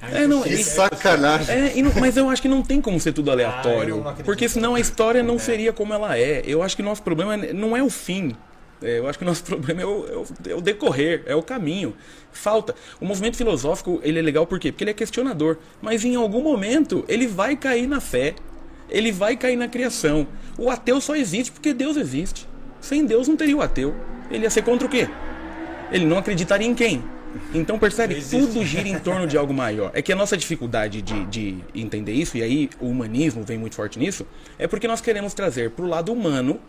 [0.01, 1.55] É, não, que sacanagem.
[1.55, 4.03] É, não, mas eu acho que não tem como ser tudo aleatório.
[4.07, 5.39] Ah, porque senão a história não é.
[5.39, 6.41] seria como ela é.
[6.45, 8.35] Eu acho que o nosso problema não é o fim.
[8.81, 11.35] É, eu acho que o nosso problema é o, é, o, é o, decorrer, é
[11.35, 11.93] o caminho.
[12.31, 12.73] Falta.
[12.99, 14.71] O movimento filosófico ele é legal por quê?
[14.71, 15.57] Porque ele é questionador.
[15.81, 18.35] Mas em algum momento ele vai cair na fé.
[18.89, 20.27] Ele vai cair na criação.
[20.57, 22.47] O ateu só existe porque Deus existe.
[22.81, 23.93] Sem Deus não teria o ateu.
[24.31, 25.07] Ele ia ser contra o quê?
[25.91, 27.03] Ele não acreditaria em quem?
[27.53, 29.91] Então percebe, tudo gira em torno de algo maior.
[29.93, 33.75] É que a nossa dificuldade de, de entender isso, e aí o humanismo vem muito
[33.75, 34.25] forte nisso,
[34.57, 36.59] é porque nós queremos trazer para o lado humano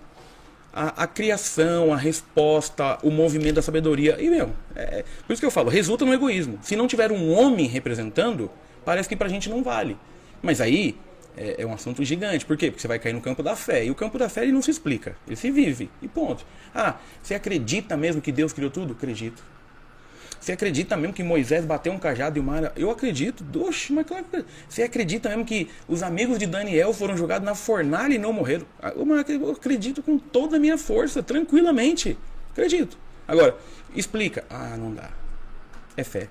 [0.72, 4.16] a, a, criação, a resposta, o movimento da sabedoria.
[4.20, 6.58] E, meu, é, por isso que eu falo, resulta no egoísmo.
[6.62, 8.50] Se não tiver um homem representando,
[8.84, 9.96] parece que pra gente não vale.
[10.42, 10.96] Mas aí
[11.36, 12.44] é, é, um assunto gigante.
[12.44, 12.70] Por quê?
[12.70, 13.84] Porque você vai cair no campo da fé.
[13.84, 15.90] E o campo da fé ele não se explica, ele se vive.
[16.00, 16.44] E ponto.
[16.74, 18.92] Ah, você acredita mesmo que Deus criou tudo?
[18.92, 19.42] Acredito.
[20.40, 22.72] Você acredita mesmo que Moisés bateu um cajado e o mar.
[22.74, 23.44] Eu acredito.
[23.60, 24.42] Oxe, mas claro que.
[24.66, 28.64] Você acredita mesmo que os amigos de Daniel foram jogados na fornalha e não morreram?
[28.82, 32.16] Ah, eu acredito com toda a minha força, tranquilamente.
[32.52, 32.96] Acredito.
[33.28, 33.54] Agora,
[33.94, 34.44] explica.
[34.48, 35.10] Ah, não dá.
[35.94, 36.28] É fé.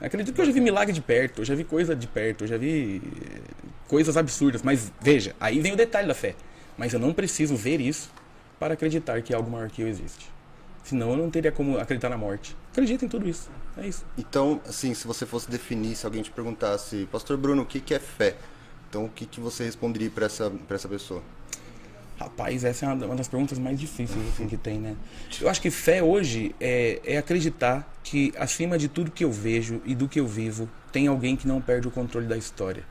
[0.00, 2.48] Acredito que eu já vi milagre de perto, eu já vi coisa de perto, eu
[2.48, 3.40] já vi eh,
[3.88, 4.62] coisas absurdas.
[4.62, 6.36] Mas veja, aí vem o detalhe da fé.
[6.78, 8.12] Mas eu não preciso ver isso
[8.60, 10.33] para acreditar que algo maior que eu existe.
[10.84, 12.54] Senão eu não teria como acreditar na morte.
[12.70, 13.50] Acredita em tudo isso.
[13.76, 14.04] É isso.
[14.16, 17.94] Então, assim, se você fosse definir, se alguém te perguntasse, Pastor Bruno, o que, que
[17.94, 18.36] é fé?
[18.88, 21.22] Então, o que, que você responderia para essa, essa pessoa?
[22.20, 24.94] Rapaz, essa é uma das perguntas mais difíceis assim, que tem, né?
[25.40, 29.80] Eu acho que fé hoje é, é acreditar que, acima de tudo que eu vejo
[29.84, 32.84] e do que eu vivo, tem alguém que não perde o controle da história.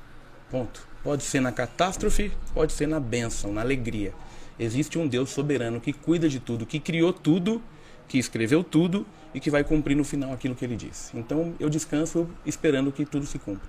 [0.50, 0.86] Ponto.
[1.04, 4.14] Pode ser na catástrofe, pode ser na bênção, na alegria.
[4.60, 7.62] Existe um Deus soberano que cuida de tudo, que criou tudo
[8.08, 11.18] que escreveu tudo e que vai cumprir no final aquilo que ele disse.
[11.18, 13.68] Então eu descanso esperando que tudo se cumpra.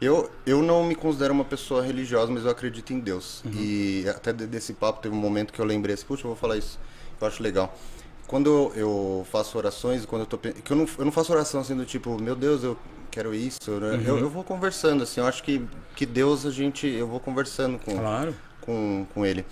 [0.00, 3.42] Eu, eu não me considero uma pessoa religiosa, mas eu acredito em Deus.
[3.44, 3.52] Uhum.
[3.56, 6.56] E até desse papo teve um momento que eu lembrei assim, puxa, eu vou falar
[6.56, 6.78] isso,
[7.20, 7.76] eu acho legal.
[8.26, 11.74] Quando eu faço orações, quando eu tô que eu não, eu não faço oração assim
[11.74, 12.76] do tipo, meu Deus, eu
[13.10, 13.96] quero isso, né?
[13.96, 14.02] uhum.
[14.02, 15.66] eu, eu vou conversando assim, eu acho que
[15.96, 18.34] que Deus a gente eu vou conversando com claro.
[18.60, 19.44] com, com ele.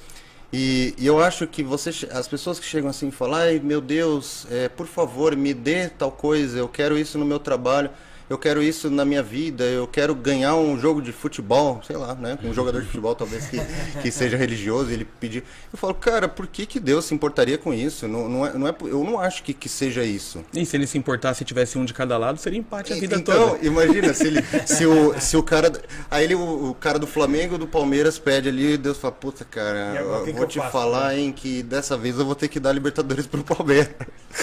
[0.53, 3.81] E, e, eu acho que você, as pessoas que chegam assim e falam, ai meu
[3.81, 7.91] Deus, é, por favor, me dê tal coisa, eu quero isso no meu trabalho
[8.29, 12.15] eu quero isso na minha vida, eu quero ganhar um jogo de futebol, sei lá,
[12.15, 12.39] né?
[12.43, 13.59] Um jogador de futebol talvez que,
[14.03, 15.45] que seja religioso, ele pedir.
[15.73, 18.09] Eu falo, cara, por que, que Deus se importaria com isso?
[18.09, 20.45] Não, não, é, não é, eu não acho que, que seja isso.
[20.53, 23.17] E se ele se importasse se tivesse um de cada lado, seria empate a vida
[23.17, 23.59] então, toda.
[23.59, 25.71] Então, imagina, se, ele, se, o, se o cara.
[26.11, 29.45] Aí ele, o, o cara do Flamengo, do Palmeiras pede ali, e Deus fala, puta,
[29.45, 31.21] cara, agora, eu vou te faço, falar, né?
[31.21, 33.91] hein, que dessa vez eu vou ter que dar Libertadores pro Palmeiras.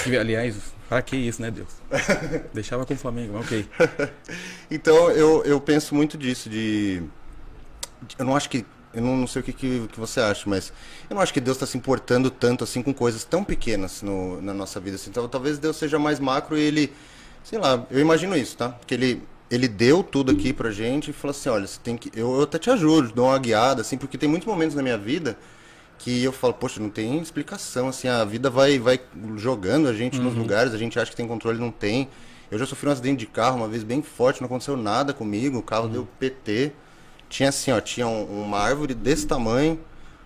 [0.06, 0.56] Aliás,
[0.90, 1.70] Pra que isso, né, Deus?
[2.54, 3.68] Deixava com o Flamengo, ok.
[4.70, 7.04] então, eu, eu penso muito disso, de...
[8.18, 8.66] Eu não acho que...
[8.94, 10.72] Eu não, não sei o que, que, que, você acha, mas
[11.10, 14.40] eu não acho que Deus está se importando tanto assim com coisas tão pequenas no,
[14.40, 14.98] na nossa vida.
[14.98, 15.10] Assim.
[15.10, 16.94] Então, talvez Deus seja mais macro e ele...
[17.44, 18.78] Sei lá, eu imagino isso, tá?
[18.86, 22.12] Que ele, ele deu tudo aqui pra gente e falou assim, olha, você tem que...
[22.16, 24.98] Eu, eu até te ajudo, dou uma guiada, assim, porque tem muitos momentos na minha
[24.98, 25.38] vida
[26.04, 29.00] que eu falo, poxa, não tem explicação, assim, a vida vai, vai
[29.38, 30.26] jogando a gente uhum.
[30.26, 32.10] nos lugares, a gente acha que tem controle, não tem.
[32.52, 35.58] Eu já sofri um acidente de carro uma vez bem forte, não aconteceu nada comigo,
[35.58, 35.92] o carro uhum.
[35.92, 36.74] deu PT.
[37.30, 39.80] Tinha assim, ó, tinha um, uma árvore desse tamanho,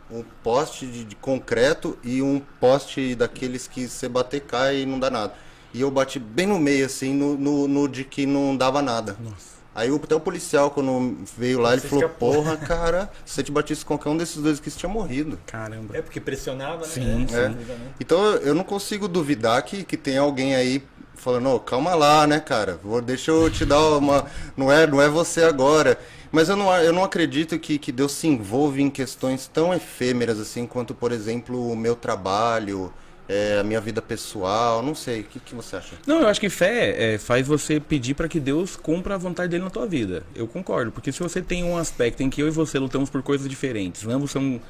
[0.10, 5.00] um poste de, de, concreto e um poste daqueles que você bater cai e não
[5.00, 5.36] dá nada.
[5.76, 9.16] E eu bati bem no meio, assim, no, no, no de que não dava nada.
[9.24, 9.57] Nossa.
[9.78, 12.34] Aí até o policial, quando veio lá, ele falou, escapou.
[12.34, 15.38] porra, cara, se você te batisse qualquer um desses dois aqui, você tinha morrido.
[15.46, 15.96] Caramba.
[15.96, 16.86] É porque pressionava, né?
[16.86, 17.50] Sim, é.
[17.50, 17.58] sim.
[18.00, 22.40] Então eu não consigo duvidar que, que tem alguém aí falando, oh, calma lá, né,
[22.40, 22.80] cara?
[22.84, 24.26] Vou, deixa eu te dar uma.
[24.58, 26.00] Não é, não é você agora.
[26.32, 30.40] Mas eu não, eu não acredito que, que Deus se envolve em questões tão efêmeras
[30.40, 32.92] assim quanto, por exemplo, o meu trabalho
[33.28, 35.22] é, a minha vida pessoal, não sei.
[35.22, 35.96] O que, que você acha?
[36.06, 39.50] Não, eu acho que fé é, faz você pedir para que Deus cumpra a vontade
[39.50, 40.24] dele na tua vida.
[40.34, 43.22] Eu concordo, porque se você tem um aspecto em que eu e você lutamos por
[43.22, 44.62] coisas diferentes, ambos são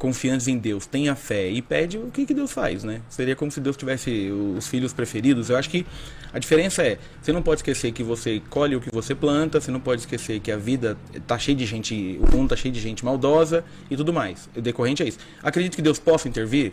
[0.00, 3.02] confiantes em Deus, tenha fé e pede o que, que Deus faz, né?
[3.10, 5.50] Seria como se Deus tivesse os filhos preferidos.
[5.50, 5.86] Eu acho que
[6.32, 9.70] a diferença é, você não pode esquecer que você colhe o que você planta, você
[9.70, 10.96] não pode esquecer que a vida
[11.26, 14.48] tá cheia de gente, o mundo tá cheio de gente maldosa e tudo mais.
[14.56, 15.18] O decorrente é isso.
[15.42, 16.72] Acredito que Deus possa intervir?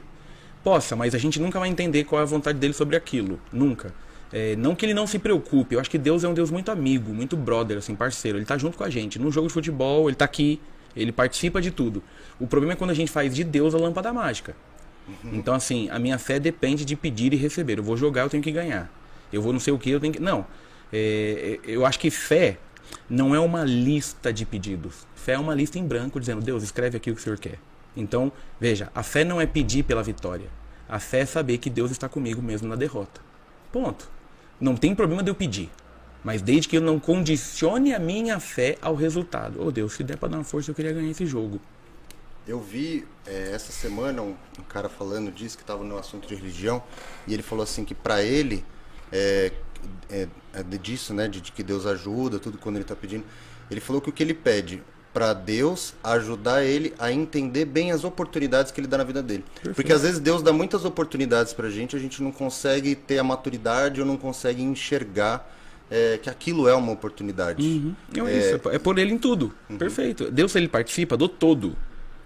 [0.67, 3.39] Possa, mas a gente nunca vai entender qual é a vontade dele sobre aquilo.
[3.53, 3.93] Nunca.
[4.33, 6.69] É, não que ele não se preocupe, eu acho que Deus é um Deus muito
[6.69, 8.37] amigo, muito brother, assim, parceiro.
[8.37, 9.17] Ele tá junto com a gente.
[9.17, 10.59] No jogo de futebol, ele tá aqui,
[10.93, 12.03] ele participa de tudo.
[12.37, 14.57] O problema é quando a gente faz de Deus a lâmpada mágica.
[15.07, 15.35] Uhum.
[15.35, 17.79] Então, assim, a minha fé depende de pedir e receber.
[17.79, 18.91] Eu vou jogar, eu tenho que ganhar.
[19.31, 20.19] Eu vou não sei o que, eu tenho que.
[20.19, 20.45] Não.
[20.91, 22.57] É, eu acho que fé
[23.09, 25.07] não é uma lista de pedidos.
[25.15, 27.57] Fé é uma lista em branco dizendo, Deus, escreve aqui o que o Senhor quer.
[27.95, 30.56] Então, veja, a fé não é pedir pela vitória.
[30.87, 33.21] A fé é saber que Deus está comigo mesmo na derrota.
[33.71, 34.09] Ponto.
[34.59, 35.69] Não tem problema de eu pedir.
[36.23, 39.61] Mas desde que eu não condicione a minha fé ao resultado.
[39.61, 41.59] Oh, Deus, se der para dar uma força, eu queria ganhar esse jogo.
[42.47, 46.33] Eu vi é, essa semana um, um, cara falando disso, que estava no assunto de
[46.33, 46.81] religião,
[47.27, 48.63] e ele falou assim que para ele,
[49.11, 49.51] é,
[50.09, 53.25] é, é, disso, né, de, de, que Deus ajuda, tudo quando ele está pedindo,
[53.69, 54.81] ele falou que o que ele pede
[55.17, 59.43] para Deus ajudar ele a entender bem as oportunidades que ele dá na vida dele.
[59.55, 59.75] Perfeito.
[59.75, 63.17] Porque às vezes Deus dá muitas oportunidades para a gente, a gente não consegue ter
[63.17, 65.51] a maturidade ou não consegue enxergar
[65.89, 67.65] é, que aquilo é uma oportunidade.
[67.65, 67.95] Uhum.
[68.15, 69.51] É, é, isso, é por ele em tudo.
[69.67, 69.79] Uhum.
[69.79, 70.29] Perfeito.
[70.29, 71.75] Deus ele participa do todo.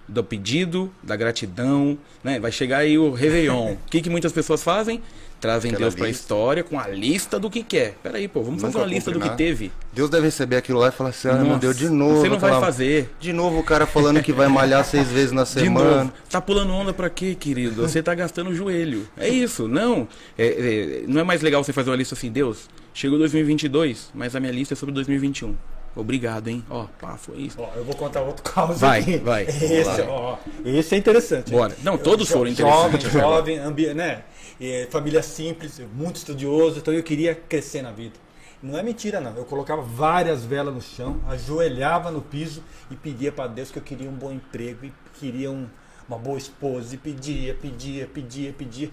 [0.06, 2.42] Do pedido, da gratidão, né?
[2.42, 3.72] Vai chegar aí o Réveillon.
[3.88, 5.02] o que, que muitas pessoas fazem?
[5.42, 7.96] Trazem Aquela Deus para a história com a lista do que quer.
[8.04, 9.72] Peraí, pô, vamos Nunca fazer uma lista do que teve.
[9.92, 12.22] Deus deve receber aquilo lá e falar assim: ah, meu Deus, de novo.
[12.22, 13.10] Você não vai fazer.
[13.20, 15.90] De novo o cara falando que vai malhar seis vezes na semana.
[15.90, 16.14] De novo.
[16.30, 17.82] Tá pulando onda para quê, querido?
[17.82, 19.10] Você tá gastando o joelho.
[19.18, 20.08] É isso, não.
[20.38, 24.36] É, é, não é mais legal você fazer uma lista assim, Deus, chegou 2022, mas
[24.36, 25.56] a minha lista é sobre 2021.
[25.96, 26.64] Obrigado, hein?
[26.70, 27.58] Ó, pá, foi isso.
[27.60, 29.18] Ó, eu vou contar outro caso vai, aqui.
[29.18, 31.52] Vai, esse, ó, esse é interessante.
[31.52, 31.76] Bora.
[31.84, 33.12] Não, todos eu, foram interessantes.
[33.12, 34.22] Jovem, jovem, ambi né?
[34.62, 38.14] E, família simples, muito estudioso, então eu queria crescer na vida.
[38.62, 39.36] Não é mentira, não.
[39.36, 43.82] Eu colocava várias velas no chão, ajoelhava no piso e pedia para Deus que eu
[43.82, 45.68] queria um bom emprego e queria um,
[46.08, 46.94] uma boa esposa.
[46.94, 48.92] E pedia, pedia, pedia, pedia.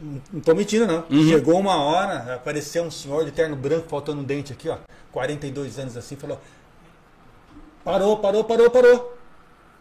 [0.00, 1.04] Não estou mentindo, não.
[1.10, 1.28] Uhum.
[1.28, 4.78] Chegou uma hora, apareceu um senhor de terno branco, faltando um dente aqui, ó.
[5.10, 6.38] 42 anos assim, falou:
[7.82, 9.19] Parou, parou, parou, parou.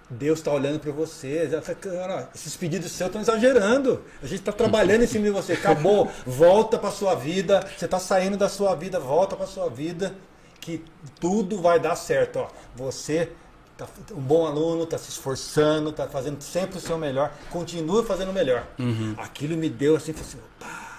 [0.09, 1.47] Deus está olhando para você.
[1.81, 4.03] Cara, esses pedidos seus estão exagerando.
[4.21, 5.53] A gente está trabalhando em cima de você.
[5.53, 6.11] Acabou.
[6.25, 7.67] Volta para sua vida.
[7.77, 8.99] Você está saindo da sua vida.
[8.99, 10.15] Volta para sua vida.
[10.59, 10.83] Que
[11.19, 12.39] tudo vai dar certo.
[12.39, 12.47] Ó.
[12.75, 13.31] Você
[13.77, 17.31] tá um bom aluno, está se esforçando, está fazendo sempre o seu melhor.
[17.49, 18.67] Continue fazendo o melhor.
[18.77, 19.13] Uhum.
[19.17, 20.89] Aquilo me deu assim, assim, opa,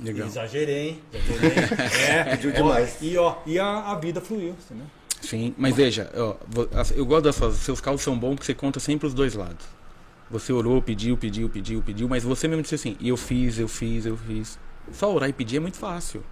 [0.00, 0.26] Legal.
[0.26, 1.02] Exagerei, hein?
[1.12, 1.64] Exagerei.
[2.08, 2.96] é, pediu demais.
[3.00, 4.84] e ó, e a, a vida fluiu, né?
[5.24, 6.36] Sim, mas veja, ó,
[6.94, 9.66] eu gosto das suas, seus casos são bons porque você conta sempre os dois lados.
[10.30, 14.06] Você orou, pediu, pediu, pediu, pediu, mas você mesmo disse assim, eu fiz, eu fiz,
[14.06, 14.58] eu fiz.
[14.92, 16.22] Só orar e pedir é muito fácil.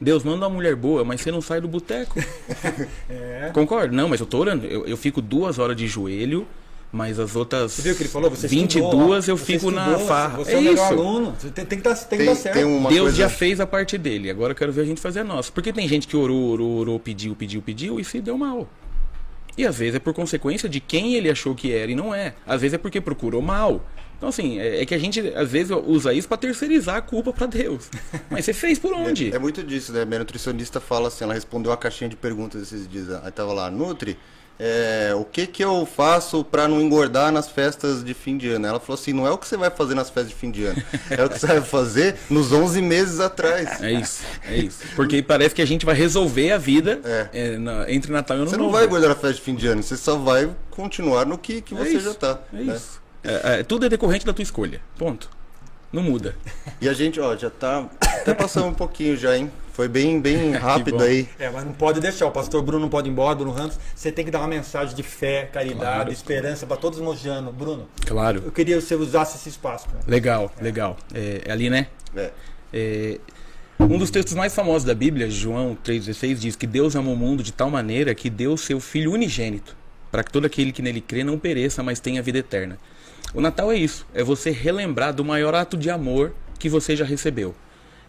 [0.00, 2.18] Deus manda uma mulher boa, mas você não sai do boteco.
[3.10, 3.50] é.
[3.52, 3.94] Concordo?
[3.94, 4.64] Não, mas eu tô orando.
[4.66, 6.46] Eu, eu fico duas horas de joelho
[6.90, 8.30] mas as outras você viu que ele falou?
[8.30, 10.38] Você 22 estudou, eu fico estudou, na farra.
[10.38, 11.00] Você é, é o melhor isso.
[11.00, 11.36] aluno.
[11.38, 12.56] Você tem, tem, que, dar, tem, tem que dar certo.
[12.56, 13.16] Deus coisa...
[13.16, 14.30] já fez a parte dele.
[14.30, 15.52] Agora eu quero ver a gente fazer a nossa.
[15.52, 18.66] Porque tem gente que orou, orou, orou, pediu, pediu, pediu e se deu mal.
[19.56, 22.34] E às vezes é por consequência de quem ele achou que era e não é.
[22.46, 23.84] Às vezes é porque procurou mal.
[24.16, 27.32] Então, assim, é, é que a gente às vezes usa isso para terceirizar a culpa
[27.32, 27.90] para Deus.
[28.30, 29.30] Mas você fez por onde?
[29.30, 30.04] É, é, muito disso, né?
[30.06, 33.10] Minha nutricionista fala assim: ela respondeu a caixinha de perguntas esses dias.
[33.10, 34.16] Aí tava lá, Nutri
[34.58, 38.66] é, o que que eu faço para não engordar nas festas de fim de ano?
[38.66, 40.64] Ela falou assim, não é o que você vai fazer nas festas de fim de
[40.64, 43.80] ano, é o que você vai fazer nos 11 meses atrás.
[43.80, 44.80] É isso, é isso.
[44.96, 47.28] Porque parece que a gente vai resolver a vida é.
[47.32, 49.66] É, na, entre Natal e Ano Você não vai engordar na festa de fim de
[49.68, 52.40] ano, você só vai continuar no que, que é você já tá.
[52.52, 52.74] É né?
[52.74, 53.00] isso.
[53.22, 55.28] É, tudo é decorrente da tua escolha, ponto.
[55.92, 56.36] Não muda.
[56.80, 59.50] E a gente, ó, já tá até passando um pouquinho já, hein?
[59.78, 61.28] Foi bem, bem rápido aí.
[61.38, 62.26] É, mas não pode deixar.
[62.26, 63.78] O pastor Bruno não pode ir embora, Bruno Ramos.
[63.94, 66.10] Você tem que dar uma mensagem de fé, caridade, claro.
[66.10, 67.54] esperança para todos os mojanos.
[67.54, 68.42] Bruno, claro.
[68.44, 69.86] eu queria que você usasse esse espaço.
[69.86, 70.00] Cara.
[70.04, 70.64] Legal, é.
[70.64, 70.96] legal.
[71.14, 71.86] É, é, ali, né?
[72.16, 72.30] É.
[72.72, 73.18] é.
[73.78, 77.40] Um dos textos mais famosos da Bíblia, João 3,16, diz que Deus amou o mundo
[77.40, 79.76] de tal maneira que deu seu Filho unigênito,
[80.10, 82.80] para que todo aquele que nele crê não pereça, mas tenha vida eterna.
[83.32, 87.04] O Natal é isso, é você relembrar do maior ato de amor que você já
[87.04, 87.54] recebeu.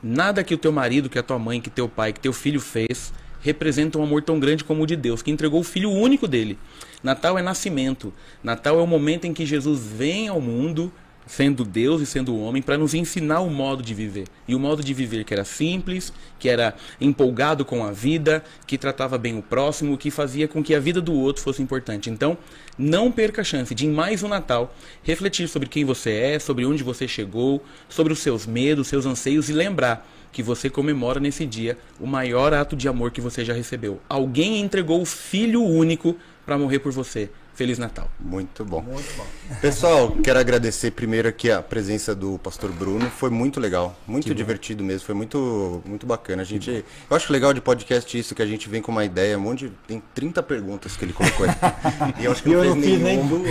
[0.02, 2.60] Nada que o teu marido, que a tua mãe, que teu pai, que teu filho
[2.60, 6.28] fez representa um amor tão grande como o de Deus, que entregou o filho único
[6.28, 6.58] dele.
[7.02, 8.14] Natal é nascimento.
[8.44, 10.92] Natal é o momento em que Jesus vem ao mundo
[11.30, 14.26] sendo Deus e sendo homem, para nos ensinar o modo de viver.
[14.48, 18.80] E o modo de viver que era simples, que era empolgado com a vida, que
[18.80, 22.10] tratava bem o próximo, que fazia com que a vida do outro fosse importante.
[22.10, 22.36] Então,
[22.76, 24.74] não perca a chance de, em mais um Natal,
[25.04, 29.50] refletir sobre quem você é, sobre onde você chegou, sobre os seus medos, seus anseios
[29.50, 33.54] e lembrar que você comemora nesse dia o maior ato de amor que você já
[33.54, 34.02] recebeu.
[34.10, 37.30] Alguém entregou o filho único para morrer por você.
[37.60, 38.10] Feliz Natal.
[38.18, 38.82] Muito bom.
[38.82, 39.26] Muito bom.
[39.60, 43.10] Pessoal, quero agradecer primeiro aqui a presença do pastor Bruno.
[43.10, 44.88] Foi muito legal, muito que divertido bom.
[44.88, 46.42] mesmo, foi muito muito bacana.
[46.42, 49.38] A gente, eu acho legal de podcast isso que a gente vem com uma ideia,
[49.38, 51.60] um monte de, tem 30 perguntas que ele colocou aqui.
[52.22, 53.44] e eu acho que não eu fez não nenhum.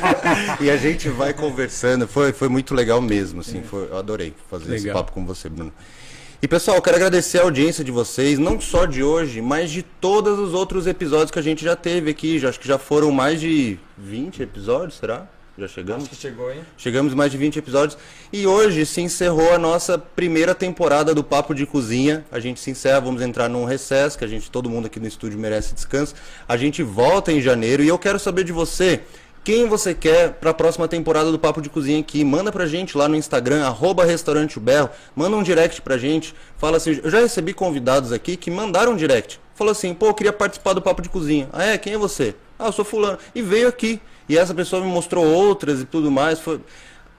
[0.58, 2.08] e a gente vai conversando.
[2.08, 4.76] Foi foi muito legal mesmo, assim, foi, eu adorei fazer legal.
[4.78, 5.70] esse papo com você, Bruno.
[6.42, 9.82] E pessoal, eu quero agradecer a audiência de vocês, não só de hoje, mas de
[9.82, 12.38] todos os outros episódios que a gente já teve aqui.
[12.38, 15.28] Já, acho que já foram mais de 20 episódios, será?
[15.58, 16.04] Já chegamos?
[16.04, 16.62] Acho que chegou, hein?
[16.78, 17.98] Chegamos mais de 20 episódios.
[18.32, 22.24] E hoje se encerrou a nossa primeira temporada do Papo de Cozinha.
[22.32, 25.06] A gente se encerra, vamos entrar num recesso, que a gente, todo mundo aqui no
[25.06, 26.14] estúdio merece descanso.
[26.48, 29.02] A gente volta em janeiro e eu quero saber de você.
[29.42, 32.22] Quem você quer para a próxima temporada do Papo de Cozinha aqui?
[32.22, 34.90] Manda pra gente lá no Instagram, arroba Restaurante Berro.
[35.16, 36.34] Manda um direct pra gente.
[36.58, 39.40] Fala assim, eu já recebi convidados aqui que mandaram um direct.
[39.54, 41.48] Falou assim, pô, eu queria participar do Papo de Cozinha.
[41.54, 41.78] Ah, é?
[41.78, 42.34] Quem é você?
[42.58, 43.18] Ah, eu sou fulano.
[43.34, 43.98] E veio aqui.
[44.28, 46.38] E essa pessoa me mostrou outras e tudo mais.
[46.38, 46.60] Foi...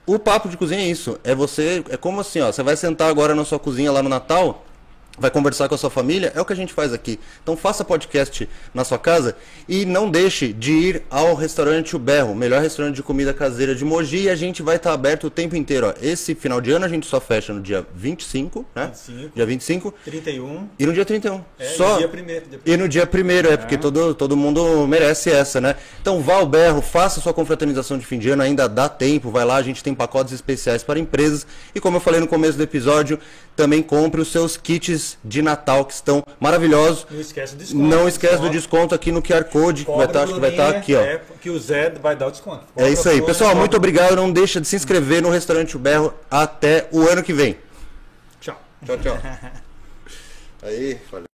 [0.06, 1.18] O Papo de Cozinha é isso.
[1.24, 2.52] É você, é como assim, ó.
[2.52, 4.64] Você vai sentar agora na sua cozinha lá no Natal
[5.18, 7.18] vai conversar com a sua família, é o que a gente faz aqui.
[7.42, 9.36] Então faça podcast na sua casa
[9.68, 13.74] e não deixe de ir ao restaurante O Berro, o melhor restaurante de comida caseira
[13.74, 15.88] de Mogi, e a gente vai estar aberto o tempo inteiro.
[15.88, 15.94] Ó.
[16.00, 18.86] Esse final de ano a gente só fecha no dia 25, né?
[18.86, 19.30] 25.
[19.34, 20.68] Dia 25 31.
[20.78, 21.40] e no dia 31.
[21.58, 22.46] É, só no dia primeiro.
[22.46, 22.74] Depois.
[22.74, 25.76] e no dia primeiro, é, porque todo, todo mundo merece essa, né?
[26.00, 29.44] Então vá ao berro, faça sua confraternização de fim de ano, ainda dá tempo, vai
[29.44, 31.46] lá, a gente tem pacotes especiais para empresas.
[31.74, 33.18] E como eu falei no começo do episódio,
[33.56, 37.06] também compre os seus kits de Natal que estão maravilhosos.
[37.10, 37.84] Não esquece do desconto.
[37.84, 38.52] Não esquece do Desconto.
[38.52, 41.00] desconto aqui no QR Code, que vai estar, acho que vai estar Bruninha, aqui, ó.
[41.00, 42.64] É, que o Zé vai dar o desconto.
[42.76, 43.20] É isso aí.
[43.22, 44.16] Pessoal, muito obrigado.
[44.16, 47.56] Não deixa de se inscrever no Restaurante Berro até o ano que vem.
[48.40, 48.60] Tchau.
[48.84, 49.18] Tchau, tchau.
[50.62, 51.31] Aí, valeu.